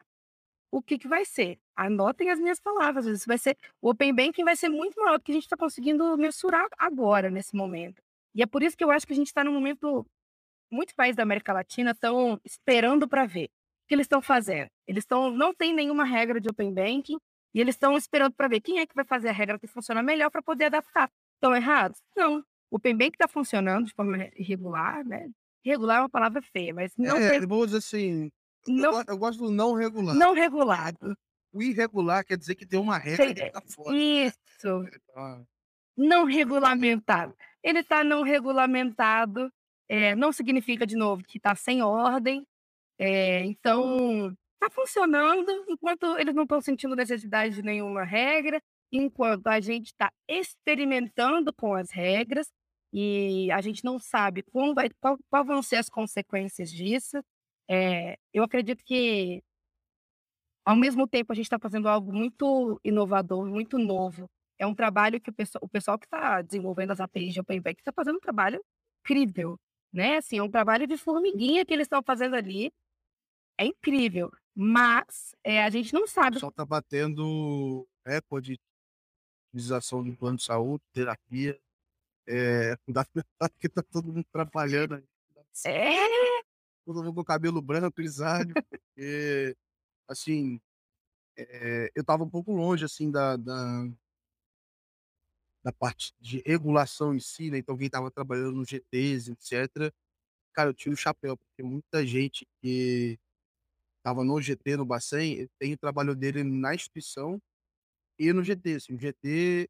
[0.69, 1.57] o que que vai ser.
[1.77, 5.23] Anotem as minhas palavras, isso vai ser o Open Banking vai ser muito maior do
[5.23, 8.03] que a gente tá conseguindo mensurar agora, nesse momento.
[8.35, 10.05] E é por isso que eu acho que a gente tá num momento
[10.69, 13.45] muitos países da América Latina estão esperando para ver.
[13.45, 14.69] O que eles estão fazendo?
[14.85, 17.17] Eles estão não tem nenhuma regra de open banking
[17.53, 20.03] e eles estão esperando para ver quem é que vai fazer a regra que funciona
[20.03, 21.09] melhor para poder adaptar.
[21.45, 22.01] Estão errados?
[22.15, 22.39] Não.
[22.71, 25.29] O open banking está funcionando de forma regular, né?
[25.63, 28.31] Regular é uma palavra feia, mas não É, tem- vou dizer assim,
[28.67, 30.15] eu, Não- eu gosto do não regular.
[30.15, 31.15] não regulado.
[31.53, 33.95] O irregular quer dizer que tem uma regra Sei- que tá fora.
[33.95, 34.35] Isso.
[35.15, 35.45] Então,
[35.95, 37.35] não regulamentado.
[37.63, 39.51] Ele está não regulamentado,
[39.87, 42.45] eh, não significa, de novo, que está sem ordem.
[42.99, 48.61] Eh, então, está funcionando enquanto eles não estão sentindo necessidade de nenhuma regra,
[48.91, 52.51] enquanto a gente está experimentando com as regras
[52.93, 57.17] e a gente não sabe como vai, qual, qual vão ser as consequências disso.
[57.69, 59.43] Eh, eu acredito que,
[60.65, 64.29] ao mesmo tempo, a gente está fazendo algo muito inovador, muito novo.
[64.57, 67.61] É um trabalho que o pessoal, o pessoal que está desenvolvendo as APIs de Open
[67.65, 68.63] está fazendo um trabalho
[69.01, 69.59] incrível,
[69.91, 70.17] né?
[70.17, 72.71] Assim, é um trabalho de formiguinha que eles estão fazendo ali.
[73.57, 76.35] É incrível, mas eh, a gente não sabe.
[76.35, 78.74] pessoal tá batendo recorde de
[79.55, 81.59] utilização do plano de saúde, terapia.
[82.27, 83.05] É, dá
[83.59, 85.03] que tá todo mundo trabalhando aí.
[85.65, 85.95] É,
[86.85, 88.53] Todo mundo com o cabelo branco, grisalho.
[88.69, 89.55] porque,
[90.07, 90.59] assim,
[91.37, 93.87] é, eu tava um pouco longe, assim, da, da,
[95.63, 97.57] da parte de regulação em si, né?
[97.57, 99.91] Então, quem tava trabalhando no GTs, etc.
[100.53, 103.17] Cara, eu tiro o chapéu, porque muita gente que
[104.03, 107.41] tava no GT, no Bacen, tem o trabalho dele na instituição
[108.19, 108.75] e no GT.
[108.75, 109.69] Assim, o GT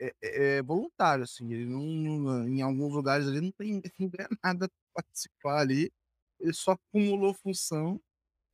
[0.00, 4.10] é, é- é voluntário, assim, ele não, em alguns lugares ele não tem não
[4.44, 5.90] nada pra participar ali,
[6.40, 8.00] ele só acumulou função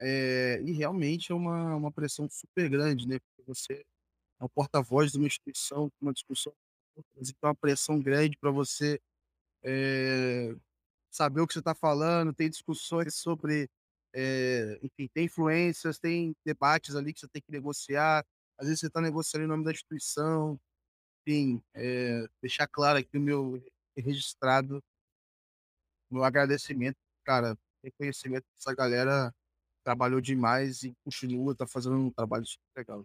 [0.01, 3.19] é, e realmente é uma, uma pressão super grande, né?
[3.21, 3.85] Porque você
[4.41, 6.53] é o porta-voz de uma instituição, uma discussão,
[7.17, 9.01] então é uma pressão grande para você
[9.65, 10.55] é,
[11.11, 13.69] saber o que você está falando, tem discussões sobre,
[14.15, 18.25] é, enfim, tem influências, tem debates ali que você tem que negociar,
[18.59, 20.59] às vezes você está negociando em nome da instituição,
[21.27, 23.63] enfim, é, deixar claro aqui o meu
[23.97, 24.83] registrado,
[26.11, 29.33] meu agradecimento, cara, reconhecimento dessa galera
[29.85, 33.05] trabalhou demais e continua, tá fazendo um trabalho super legal.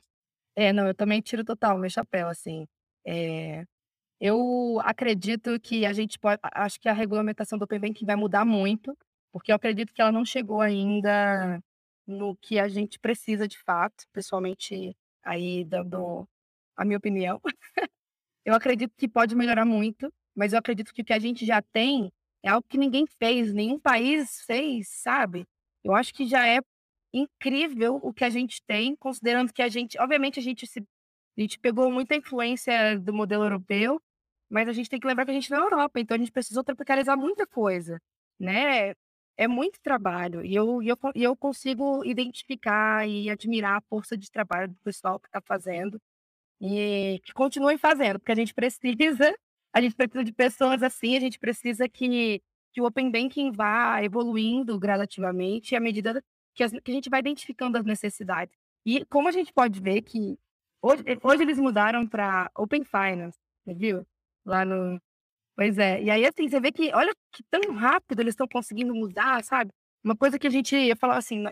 [0.56, 2.68] é, não, eu também tiro total meu chapéu, assim.
[3.06, 3.66] É,
[4.22, 8.46] eu acredito que a gente pode, acho que a regulamentação do Open Banking vai mudar
[8.46, 8.98] muito,
[9.32, 11.62] porque eu acredito que ela não chegou ainda
[12.08, 16.28] no que a gente precisa de fato, pessoalmente, aí dando
[16.76, 17.42] a minha opinião.
[18.46, 21.62] Eu acredito que pode melhorar muito, mas eu acredito que o que a gente já
[21.62, 22.12] tem
[22.42, 25.46] é algo que ninguém fez, nenhum país fez, sabe?
[25.84, 26.60] Eu acho que já é
[27.14, 31.42] incrível o que a gente tem, considerando que a gente, obviamente, a gente se, a
[31.42, 34.02] gente pegou muita influência do modelo europeu,
[34.50, 36.32] mas a gente tem que lembrar que a gente não é Europa, então a gente
[36.32, 38.00] precisou tropicalizar muita coisa,
[38.40, 38.94] né?
[39.40, 44.68] É muito trabalho e eu, eu, eu consigo identificar e admirar a força de trabalho
[44.70, 46.02] do pessoal que está fazendo
[46.62, 49.34] e que continuem fazendo, porque a gente precisa,
[49.74, 52.42] a gente precisa de pessoas assim, a gente precisa que,
[52.74, 56.24] que o Open Banking vá evoluindo gradativamente à medida
[56.56, 58.56] que, as- que a gente vai identificando as necessidades.
[58.86, 60.38] E como a gente pode ver que
[60.82, 64.06] hoje, hoje eles mudaram para Open Finance, viu?
[64.46, 65.00] Lá no.
[65.60, 66.02] Pois é.
[66.02, 69.70] E aí, assim, você vê que, olha que tão rápido eles estão conseguindo mudar, sabe?
[70.02, 71.44] Uma coisa que a gente, eu falo assim,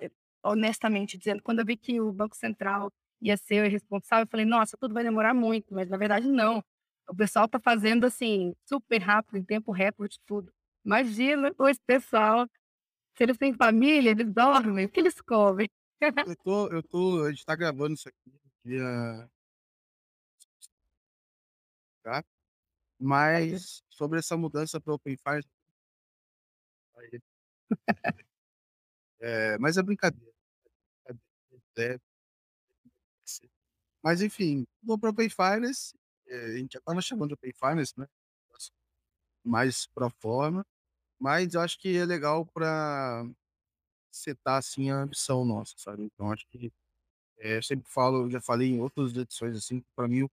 [0.42, 2.90] honestamente dizendo, quando eu vi que o Banco Central
[3.22, 6.64] ia ser o responsável, eu falei, nossa, tudo vai demorar muito, mas na verdade não.
[7.10, 10.54] O pessoal tá fazendo assim, super rápido, em tempo recorde, tudo.
[10.86, 12.48] Imagina esse pessoal,
[13.18, 15.68] se eles têm família, eles dormem, o que eles comem?
[16.00, 18.32] Eu tô, eu tô, a gente tá gravando isso aqui
[18.64, 18.82] dia.
[22.04, 22.24] Tá?
[23.00, 25.48] Mas sobre essa mudança para Open Finance.
[26.96, 27.22] aí,
[29.20, 30.32] É, mas é brincadeira.
[31.78, 32.00] é-
[34.04, 35.94] mas enfim, vou para Open Finance.
[36.28, 38.08] é, a gente estava chamando de Open Finance, né?
[39.44, 40.66] Mais pro forma.
[41.20, 43.26] Mas eu acho que é legal para
[44.12, 46.04] setar assim a ambição nossa, sabe?
[46.06, 46.72] Então acho que
[47.40, 50.32] é, eu sempre falo, já falei em outras edições assim, para mim o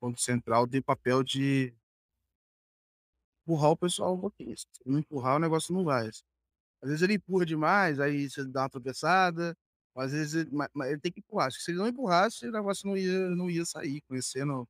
[0.00, 1.74] ponto central tem papel de
[3.44, 4.56] empurrar o pessoal um pouquinho.
[4.56, 6.08] Se não empurrar, o negócio não vai.
[6.08, 6.22] assim.
[6.82, 9.56] Às vezes ele empurra demais, aí você dá uma tropeçada.
[9.96, 11.52] Às vezes ele, mas, mas ele tem que empurrar.
[11.52, 14.68] Se ele não empurrasse, o negócio não ia, não ia sair, conhecendo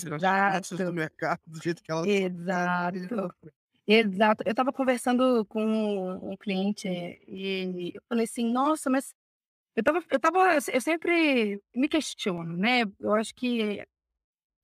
[0.00, 3.34] finanças do Exato, mercado do jeito que ela exato.
[3.86, 4.42] Exato.
[4.46, 5.62] Eu estava conversando com
[6.32, 9.14] um cliente e eu falei assim, nossa, mas
[9.76, 12.82] eu tava, eu tava, eu sempre me questiono, né?
[13.00, 13.84] Eu acho que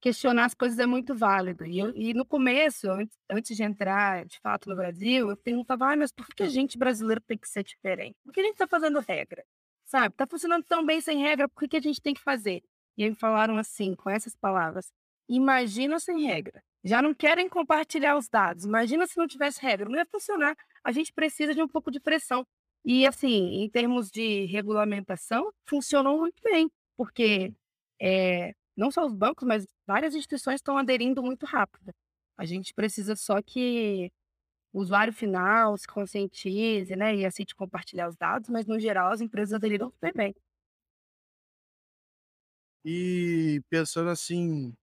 [0.00, 1.66] questionar as coisas é muito válido.
[1.66, 5.92] E, eu, e no começo, antes, antes, de entrar de fato no Brasil, eu perguntava,
[5.92, 8.16] ah, mas por que a gente brasileiro tem que ser diferente?
[8.24, 9.44] Por que a gente está fazendo regra?
[9.84, 10.14] Sabe?
[10.14, 12.62] Está funcionando tão bem sem regra, por que a gente tem que fazer?
[12.96, 14.92] E aí me falaram assim, com essas palavras:
[15.28, 16.62] imagina sem regra.
[16.82, 18.64] Já não querem compartilhar os dados.
[18.64, 19.88] Imagina se não tivesse regra.
[19.88, 20.56] Não ia funcionar.
[20.82, 22.46] A gente precisa de um pouco de pressão.
[22.84, 27.52] E, assim, em termos de regulamentação, funcionou muito bem, porque
[28.00, 31.92] é, não só os bancos, mas várias instituições estão aderindo muito rápido.
[32.38, 34.10] A gente precisa só que
[34.72, 39.20] o usuário final se conscientize, né, e aceite compartilhar os dados, mas no geral as
[39.20, 40.34] empresas aderiram super bem.
[42.84, 44.74] E pensando assim,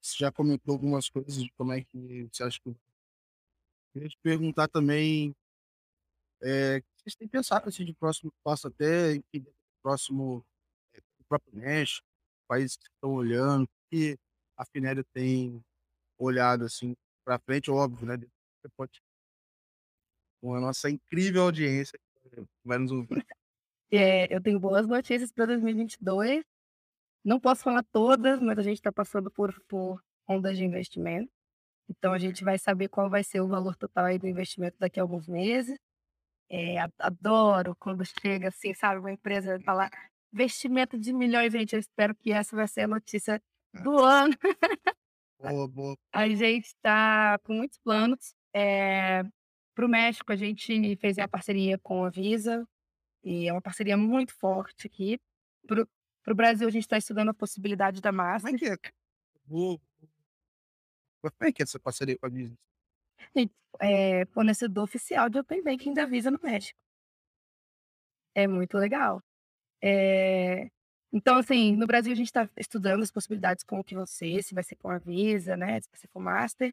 [0.00, 2.74] você já comentou algumas coisas de como é que você acha que.
[3.92, 5.34] Queria te perguntar também,
[6.42, 9.46] é, vocês têm pensado assim, de próximo passo até, em
[9.82, 10.44] próximo,
[10.94, 12.06] é, próprio México,
[12.48, 14.18] países que estão olhando, que
[14.56, 15.62] a Finéria tem
[16.18, 18.16] olhado assim para frente, óbvio, né?
[18.16, 19.00] Você pode
[20.40, 23.08] com a nossa incrível audiência que vai nos ouvir.
[23.94, 26.42] É, eu tenho boas notícias para 2022.
[27.22, 31.30] Não posso falar todas, mas a gente está passando por, por ondas de investimento.
[31.90, 35.02] Então a gente vai saber qual vai ser o valor total do investimento daqui a
[35.02, 35.78] alguns meses.
[36.54, 39.90] É, adoro quando chega assim, sabe, uma empresa falar
[40.32, 41.72] investimento de milhões, gente.
[41.72, 43.42] Eu espero que essa vai ser a notícia
[43.82, 44.36] do ano.
[45.40, 45.96] Boa, boa.
[46.12, 48.34] A gente está com muitos planos.
[48.54, 49.22] É,
[49.74, 52.68] Para o México, a gente fez a parceria com a Visa,
[53.24, 55.18] e é uma parceria muito forte aqui.
[55.66, 55.82] Para
[56.32, 58.52] o Brasil, a gente está estudando a possibilidade da Master.
[58.52, 58.92] Como é que é?
[59.48, 62.54] Como é que é essa parceria com a Visa?
[63.80, 66.78] É fornecedor oficial de Open Banking da Visa no México.
[68.34, 69.22] É muito legal.
[69.82, 70.68] É...
[71.12, 74.54] Então, assim, no Brasil a gente está estudando as possibilidades com o que você, se
[74.54, 75.80] vai ser com a Visa, né?
[75.80, 76.72] Se vai ser com o Master.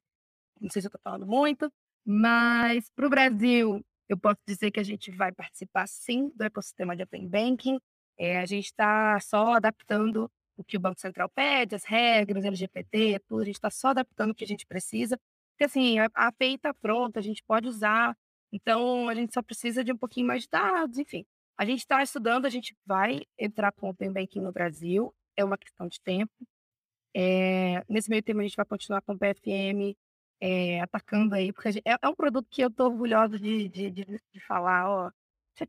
[0.61, 1.71] Não sei se eu estou falando muito,
[2.05, 6.95] mas para o Brasil, eu posso dizer que a gente vai participar sim do ecossistema
[6.95, 7.79] de Open Banking.
[8.17, 13.19] É, a gente está só adaptando o que o Banco Central pede, as regras, LGPT,
[13.27, 15.17] tudo, a gente está só adaptando o que a gente precisa.
[15.59, 18.17] Porque assim, a, a API está pronta, a gente pode usar,
[18.49, 21.25] então a gente só precisa de um pouquinho mais de dados, enfim.
[21.57, 25.43] A gente está estudando, a gente vai entrar com o Open Banking no Brasil, é
[25.43, 26.31] uma questão de tempo.
[27.13, 29.97] É, nesse meio tempo, a gente vai continuar com o PFM
[30.39, 33.91] é, atacando aí, porque gente, é, é, um produto que eu estou orgulhosa de, de,
[33.91, 35.11] de, de, falar, ó.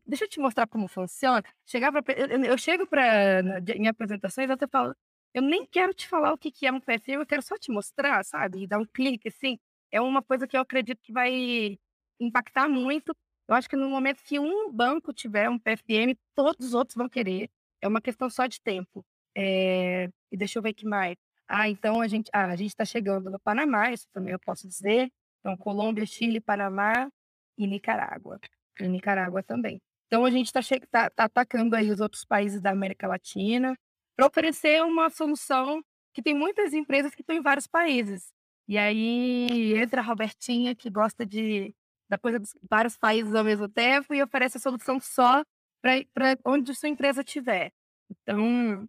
[0.07, 1.43] Deixa eu te mostrar como funciona.
[1.65, 3.41] Chegar pra, eu, eu chego para
[3.75, 4.95] em apresentações, até falo,
[5.33, 7.71] eu nem quero te falar o que, que é um PFM, eu quero só te
[7.71, 8.63] mostrar, sabe?
[8.63, 9.59] E dar um clique, assim.
[9.91, 11.77] É uma coisa que eu acredito que vai
[12.19, 13.13] impactar muito
[13.51, 17.09] eu acho que no momento que um banco tiver um PFM, todos os outros vão
[17.09, 17.49] querer.
[17.81, 19.05] É uma questão só de tempo.
[19.35, 20.09] É...
[20.31, 21.17] E deixa eu ver que mais.
[21.49, 24.65] Ah, então a gente ah, a gente está chegando no Panamá, isso também eu posso
[24.69, 25.11] dizer.
[25.39, 27.09] Então, Colômbia, Chile, Panamá
[27.57, 28.39] e Nicarágua.
[28.79, 29.81] E Nicarágua também.
[30.07, 33.77] Então, a gente está tá, tá atacando aí os outros países da América Latina
[34.15, 35.83] para oferecer uma solução
[36.13, 38.31] que tem muitas empresas que estão em vários países.
[38.67, 41.73] E aí entra a Robertinha, que gosta de
[42.09, 45.43] da coisa dos vários países ao mesmo tempo e oferece a solução só
[45.81, 47.71] para onde sua empresa estiver.
[48.09, 48.87] Então,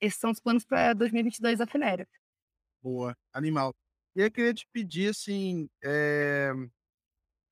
[0.00, 2.08] esses são os planos para 2022 da Finéria.
[2.82, 3.74] Boa, animal.
[4.14, 6.50] E eu queria te pedir, assim, é...
[6.54, 6.68] Eh,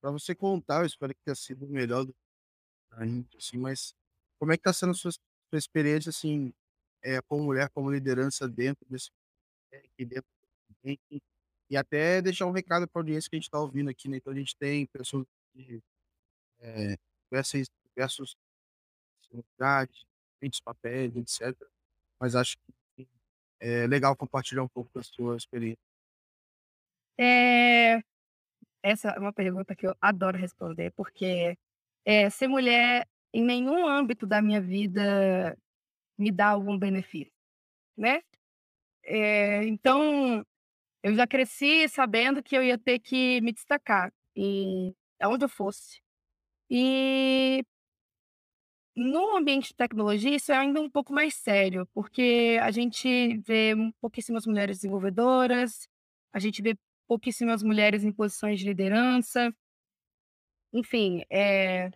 [0.01, 2.15] para você contar, eu espero que tenha sido melhor do
[3.37, 3.93] assim, mas
[4.39, 6.53] como é que está sendo a sua, sua experiência, assim,
[7.01, 9.09] é, como mulher, como liderança dentro desse
[9.97, 10.25] dentro
[11.69, 14.17] e até deixar um recado para a audiência que a gente está ouvindo aqui, né?
[14.17, 15.81] Então a gente tem pessoas de
[16.59, 16.95] é,
[17.29, 18.35] diversas, diversos
[19.31, 21.55] lugares, diferentes papéis, etc.
[22.19, 23.07] Mas acho que
[23.59, 25.79] é legal compartilhar um pouco da sua experiência.
[27.17, 28.01] É,
[28.83, 31.57] essa é uma pergunta que eu adoro responder, porque
[32.05, 35.57] é, ser mulher em nenhum âmbito da minha vida
[36.17, 37.33] me dá algum benefício,
[37.97, 38.21] né?
[39.03, 40.45] É, então,
[41.05, 46.01] eu já cresci sabendo que eu ia ter que me destacar e aonde eu fosse.
[46.69, 47.63] E
[48.95, 53.75] no ambiente de tecnologia, isso é ainda um pouco mais sério, porque a gente vê
[54.01, 55.87] pouquíssimas mulheres desenvolvedoras,
[56.33, 56.75] a gente vê
[57.07, 59.53] pouquíssimas mulheres em posições de liderança.
[60.73, 61.91] Enfim, é,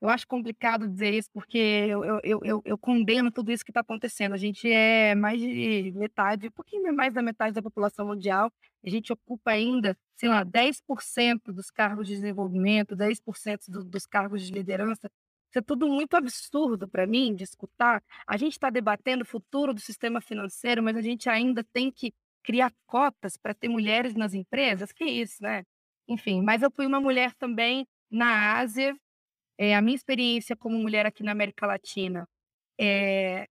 [0.00, 3.80] eu acho complicado dizer isso, porque eu, eu, eu, eu condeno tudo isso que está
[3.80, 4.32] acontecendo.
[4.32, 8.50] A gente é mais de metade, um pouquinho mais da metade da população mundial.
[8.84, 14.42] A gente ocupa ainda, sei lá, 10% dos cargos de desenvolvimento, 10% do, dos cargos
[14.42, 15.10] de liderança.
[15.50, 18.02] Isso é tudo muito absurdo para mim de escutar.
[18.26, 22.14] A gente está debatendo o futuro do sistema financeiro, mas a gente ainda tem que
[22.42, 24.92] criar cotas para ter mulheres nas empresas?
[24.92, 25.64] Que isso, né?
[26.08, 28.96] Enfim, mas eu fui uma mulher também na Ásia.
[29.62, 32.26] É, a minha experiência como mulher aqui na América Latina,
[32.80, 33.46] é,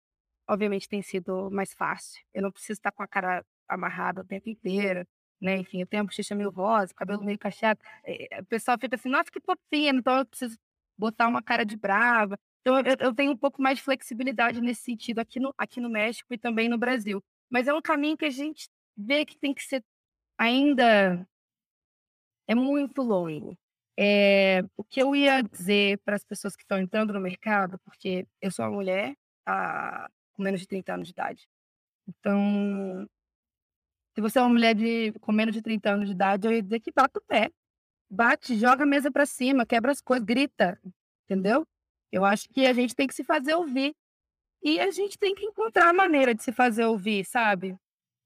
[0.48, 2.24] obviamente, tem sido mais fácil.
[2.32, 5.06] Eu não preciso estar com a cara amarrada o tempo inteiro,
[5.40, 5.58] né?
[5.58, 7.78] Enfim, eu tenho a bochecha meio rosa, cabelo meio cacheado.
[8.04, 10.58] É, o pessoal fica assim, nossa, que fofinha, então eu preciso
[10.96, 12.38] botar uma cara de brava.
[12.62, 15.90] Então, eu, eu tenho um pouco mais de flexibilidade nesse sentido aqui no, aqui no
[15.90, 17.22] México e também no Brasil.
[17.50, 19.84] Mas é um caminho que a gente vê que tem que ser
[20.38, 21.28] ainda
[22.46, 23.58] é muito longo.
[24.00, 28.28] É, o que eu ia dizer para as pessoas que estão entrando no mercado, porque
[28.40, 31.48] eu sou uma mulher a, com menos de 30 anos de idade.
[32.06, 33.08] Então,
[34.14, 36.62] se você é uma mulher de, com menos de 30 anos de idade, eu ia
[36.62, 37.50] dizer que bata o pé.
[38.08, 40.80] Bate, joga a mesa para cima, quebra as coisas, grita,
[41.24, 41.66] entendeu?
[42.12, 43.96] Eu acho que a gente tem que se fazer ouvir.
[44.62, 47.76] E a gente tem que encontrar a maneira de se fazer ouvir, sabe?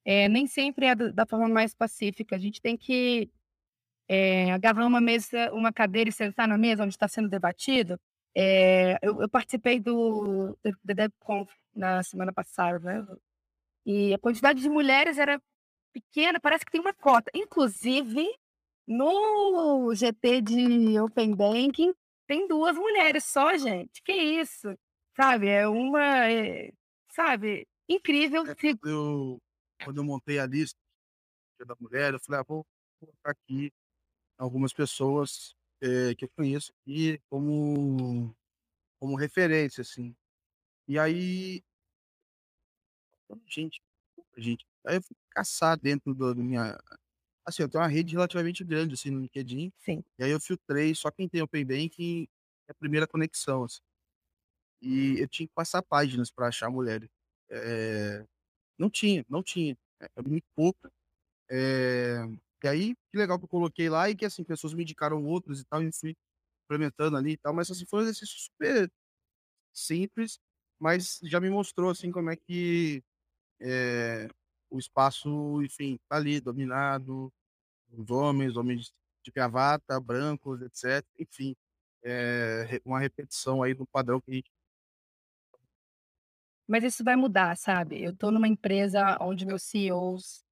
[0.05, 2.37] É, nem sempre é da forma mais pacífica.
[2.37, 3.31] A gente tem que
[4.13, 7.99] é, agarrar uma mesa, uma cadeira e sentar na mesa onde está sendo debatido.
[8.37, 13.07] É, eu, eu, participei do, do DevConf na semana passada, né?
[13.87, 15.41] E a quantidade de mulheres era
[15.95, 17.31] pequena, parece que tem uma cota.
[17.35, 18.29] Inclusive,
[18.87, 21.95] no GT de Open Banking,
[22.27, 24.03] tem duas mulheres só, gente.
[24.03, 24.77] Que isso?
[25.17, 25.49] Sabe?
[25.49, 26.31] É uma.
[26.31, 26.71] É,
[27.11, 27.67] sabe?
[27.89, 28.45] Incrível.
[28.47, 28.55] É,
[28.85, 29.39] eu,
[29.83, 30.77] quando eu montei a lista
[31.67, 32.67] da mulher, eu falei, ah, vou
[33.01, 33.73] colocar aqui
[34.43, 38.35] algumas pessoas é, que eu conheço aqui como,
[38.99, 40.17] como referência, assim.
[40.89, 41.63] E aí,
[43.47, 43.81] gente,
[44.37, 46.77] gente, aí eu fui caçar dentro do, do minha.
[47.47, 49.73] Assim, eu tenho uma rede relativamente grande, assim, no LinkedIn.
[49.79, 50.05] Sim.
[50.19, 52.27] E aí eu filtrei só quem tem Open Banking
[52.69, 53.81] é a primeira conexão, assim.
[54.81, 57.09] E eu tinha que passar páginas para achar mulheres.
[57.49, 58.27] É,
[58.77, 59.79] não tinha, não tinha.
[60.01, 60.91] É, é muito pouco.
[61.49, 62.27] É,
[62.65, 65.61] e aí, que legal que eu coloquei lá e que, assim, pessoas me indicaram outros
[65.61, 66.15] e tal, e fui
[66.67, 68.91] implementando ali e tal, mas, assim, foi um exercício super
[69.73, 70.39] simples,
[70.81, 73.03] mas já me mostrou, assim, como é que
[73.61, 74.29] é,
[74.71, 77.33] o espaço, enfim, tá ali, dominado,
[77.93, 78.93] os homens, homens
[79.25, 81.07] de gravata, brancos, etc.
[81.19, 81.55] Enfim,
[82.05, 84.51] é uma repetição aí do padrão que a gente
[86.67, 88.03] mas isso vai mudar, sabe?
[88.03, 90.45] Eu estou numa empresa onde meus CEOs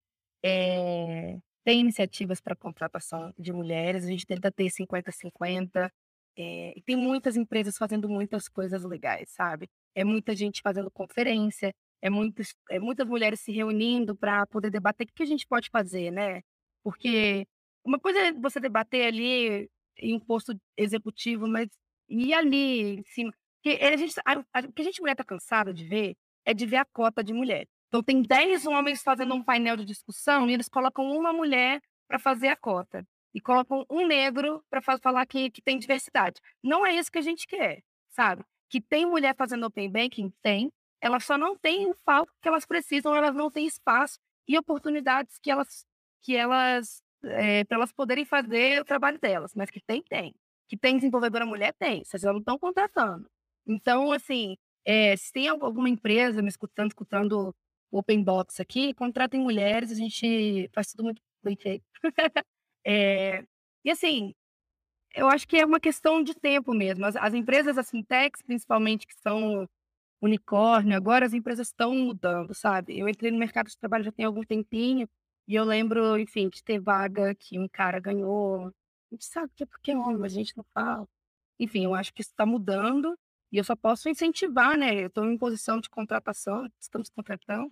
[0.45, 5.91] é, têm iniciativas para contratação de mulheres, a gente tenta ter 50-50.
[6.37, 9.69] É, e tem muitas empresas fazendo muitas coisas legais, sabe?
[9.95, 15.07] É muita gente fazendo conferência, é, muitos, é muitas mulheres se reunindo para poder debater
[15.07, 16.43] o que a gente pode fazer, né?
[16.83, 17.47] Porque
[17.85, 21.69] uma coisa é você debater ali em um posto executivo, mas
[22.09, 23.33] e ali em cima?
[23.63, 26.55] Porque a gente, a, a, o que a gente mulher está cansada de ver é
[26.55, 27.67] de ver a cota de mulher.
[27.91, 32.21] Então tem 10 homens fazendo um painel de discussão e eles colocam uma mulher para
[32.21, 33.05] fazer a cota.
[33.35, 36.41] E colocam um negro para falar que, que tem diversidade.
[36.63, 38.45] Não é isso que a gente quer, sabe?
[38.69, 40.33] Que tem mulher fazendo open banking?
[40.41, 40.73] Tem.
[41.01, 45.39] Elas só não têm o foco que elas precisam, elas não têm espaço e oportunidades
[45.41, 45.85] que elas,
[46.23, 49.53] que elas é, para elas poderem fazer o trabalho delas.
[49.55, 50.33] Mas que tem, tem.
[50.69, 52.05] Que tem desenvolvedora mulher, tem.
[52.05, 53.29] Vocês não estão contratando.
[53.67, 57.55] Então, assim, é, se tem alguma empresa me escutando, escutando
[57.91, 61.85] Open Box aqui, contratem mulheres, a gente faz tudo muito bem feito.
[62.87, 63.45] é,
[63.85, 64.35] e assim,
[65.15, 67.05] eu acho que é uma questão de tempo mesmo.
[67.07, 69.69] As, as empresas, as fintechs, principalmente, que são
[70.21, 72.99] unicórnio, agora as empresas estão mudando, sabe?
[72.99, 75.09] Eu entrei no mercado de trabalho já tem algum tempinho,
[75.49, 78.69] e eu lembro, enfim, de ter vaga que um cara ganhou.
[78.69, 78.73] A
[79.15, 81.09] gente sabe que é porque é homem, a gente não fala.
[81.59, 83.19] Enfim, eu acho que isso está mudando
[83.53, 84.95] e eu só posso incentivar, né?
[85.03, 87.71] Eu estou em posição de contratação, estamos contratando,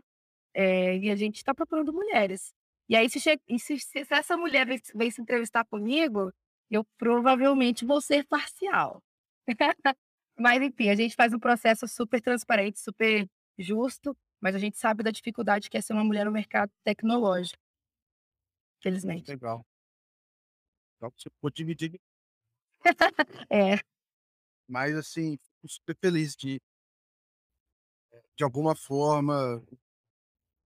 [0.55, 2.53] é, e a gente está procurando mulheres.
[2.88, 3.38] E aí, se, che...
[3.46, 6.32] e se, se essa mulher vem, vem se entrevistar comigo,
[6.70, 9.03] eu provavelmente vou ser parcial.
[10.38, 13.28] mas, enfim, a gente faz um processo super transparente, super
[13.59, 17.62] justo, mas a gente sabe da dificuldade que é ser uma mulher no mercado tecnológico.
[18.80, 19.30] Felizmente.
[19.30, 19.66] Legal.
[20.96, 22.01] Então, você pode dividir.
[23.51, 23.78] é.
[24.66, 26.61] Mas, assim, fico super feliz de,
[28.12, 29.62] eh, de alguma forma,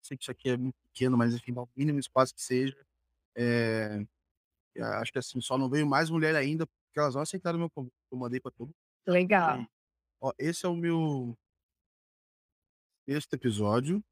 [0.02, 2.78] sei que isso aqui é muito pequeno, mas enfim, o mínimo espaço que seja.
[3.36, 4.04] É,
[5.00, 7.70] acho que assim, só não veio mais mulher ainda, porque elas não aceitaram o meu
[7.70, 7.93] convite.
[8.12, 8.74] Eu mandei para tudo.
[9.08, 9.66] Legal.
[10.22, 11.38] ó, esse é o meu
[13.08, 14.04] sexto episódio.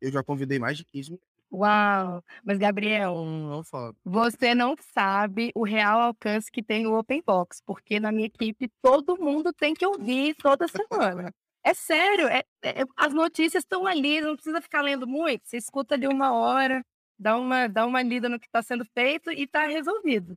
[0.00, 1.30] Eu já convidei mais de 15 mulheres.
[1.52, 2.24] Uau!
[2.44, 3.62] Mas Gabriel, Não,
[4.04, 8.70] você não sabe o real alcance que tem o Open Box, porque na minha equipe
[8.80, 11.34] todo mundo tem que ouvir toda semana.
[11.64, 15.94] É sério, é é as notícias estão ali, não precisa ficar lendo muito, você escuta
[15.94, 16.82] ali uma hora,
[17.18, 20.34] dá uma dá uma lida no que está sendo feito e está resolvido.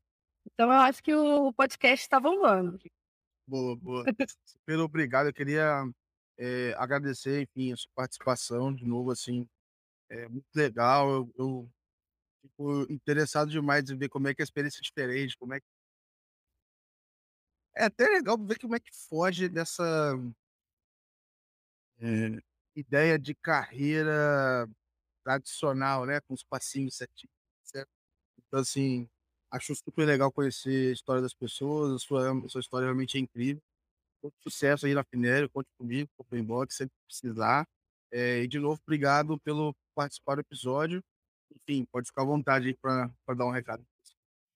[0.53, 2.79] Então eu acho que o podcast está bombando.
[3.47, 4.05] Boa, boa.
[4.45, 5.83] Super obrigado, eu queria,
[6.37, 9.47] eh, agradecer, enfim, a sua participação de novo, assim,
[10.09, 11.69] é muito legal, eu eu
[12.43, 15.59] fico interessado demais em ver como é que é a experiência é diferente, como é
[15.61, 15.65] que
[17.75, 19.83] é até legal ver como é que foge dessa
[22.03, 22.39] eh,
[22.75, 24.67] ideia de carreira
[25.25, 27.31] tradicional, né, com os passinhos certinho,
[27.63, 27.89] certo.
[28.47, 29.09] Então, assim,
[29.51, 33.21] acho super legal conhecer a história das pessoas, a sua a sua história realmente é
[33.21, 33.61] incrível.
[34.23, 37.67] Muito sucesso aí na Finério, conte comigo, com o Open Box, sempre precisar.
[38.11, 41.03] Eh, e de novo, obrigado pelo participar do episódio.
[41.55, 43.85] Enfim, pode ficar à vontade aí pra dar um recado.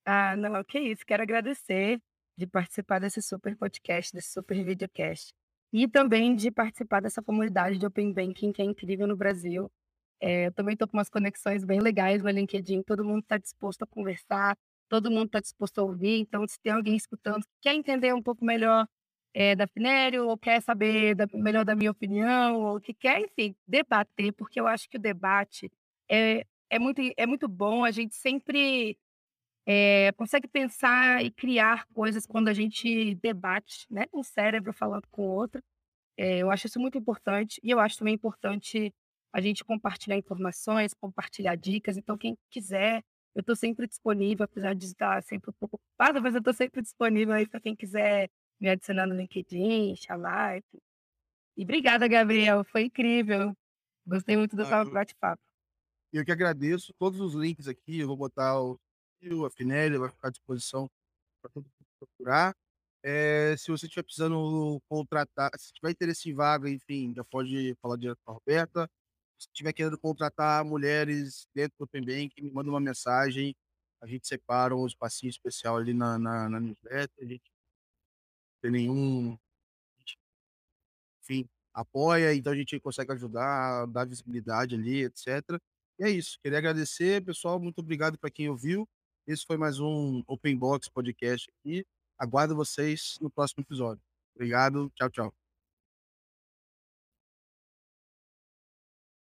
[0.06, 2.02] Ah, não, que isso, quero agradecer
[2.38, 5.34] de participar desse super podcast, desse super videocast.
[5.74, 9.70] E também de participar dessa comunidade de Open Banking que é incrível no Brasil.
[10.22, 13.84] Eh, eu também estou com umas conexões bem legais no LinkedIn, todo mundo está disposto
[13.84, 14.57] a conversar,
[14.89, 18.22] todo mundo está disposto a ouvir, então se tem alguém escutando que quer entender um
[18.24, 18.88] pouco melhor,
[19.34, 23.55] eh, da Finério ou quer saber da melhor da minha opinião ou que quer, enfim,
[23.68, 25.72] debater, porque eu acho que o debate
[26.11, 28.97] é é muito é muito bom, a gente sempre,
[29.68, 35.24] eh, consegue pensar e criar coisas quando a gente debate, né, um cérebro falando com
[35.24, 35.61] o outro.
[36.18, 38.93] Eh, eu acho isso muito importante e eu acho também importante
[39.34, 43.03] a gente compartilhar informações, compartilhar dicas, então quem quiser,
[43.36, 46.82] eu estou sempre disponível, apesar de estar sempre um pouco ocupada, mas eu estou sempre
[46.82, 50.80] disponível aí para quem quiser me adicionar no LinkedIn, chamar, enfim.
[51.57, 53.53] E obrigada, Gabriel, foi incrível.
[54.07, 55.41] Gostei muito do Ah, bate-papo.
[56.11, 58.80] eu que agradeço, todos os links aqui, eu vou botar o
[59.45, 60.89] a Finério, vai ficar à disposição
[61.41, 62.55] para todo mundo procurar.
[63.03, 67.97] Eh, se você estiver precisando contratar se tiver interesse em vaga, enfim, já pode falar
[67.97, 68.89] direto com a Roberta.
[69.39, 73.55] Se tiver querendo contratar mulheres dentro do Open Banking, me manda uma mensagem,
[74.01, 77.51] a gente separa um espacinho especial ali na na na newsletter, a gente
[78.61, 79.38] tem nenhum
[79.99, 80.18] gente
[81.24, 85.59] enfim, apoia, então a gente consegue ajudar, dar visibilidade ali, etcétera.
[85.99, 88.88] E é isso, queria agradecer, pessoal, muito obrigado para quem ouviu.
[89.28, 91.86] Esse foi mais um Open Box podcast aqui.
[92.17, 94.01] Aguardo vocês no próximo episódio.
[94.34, 95.47] Obrigado, tchau, tchau.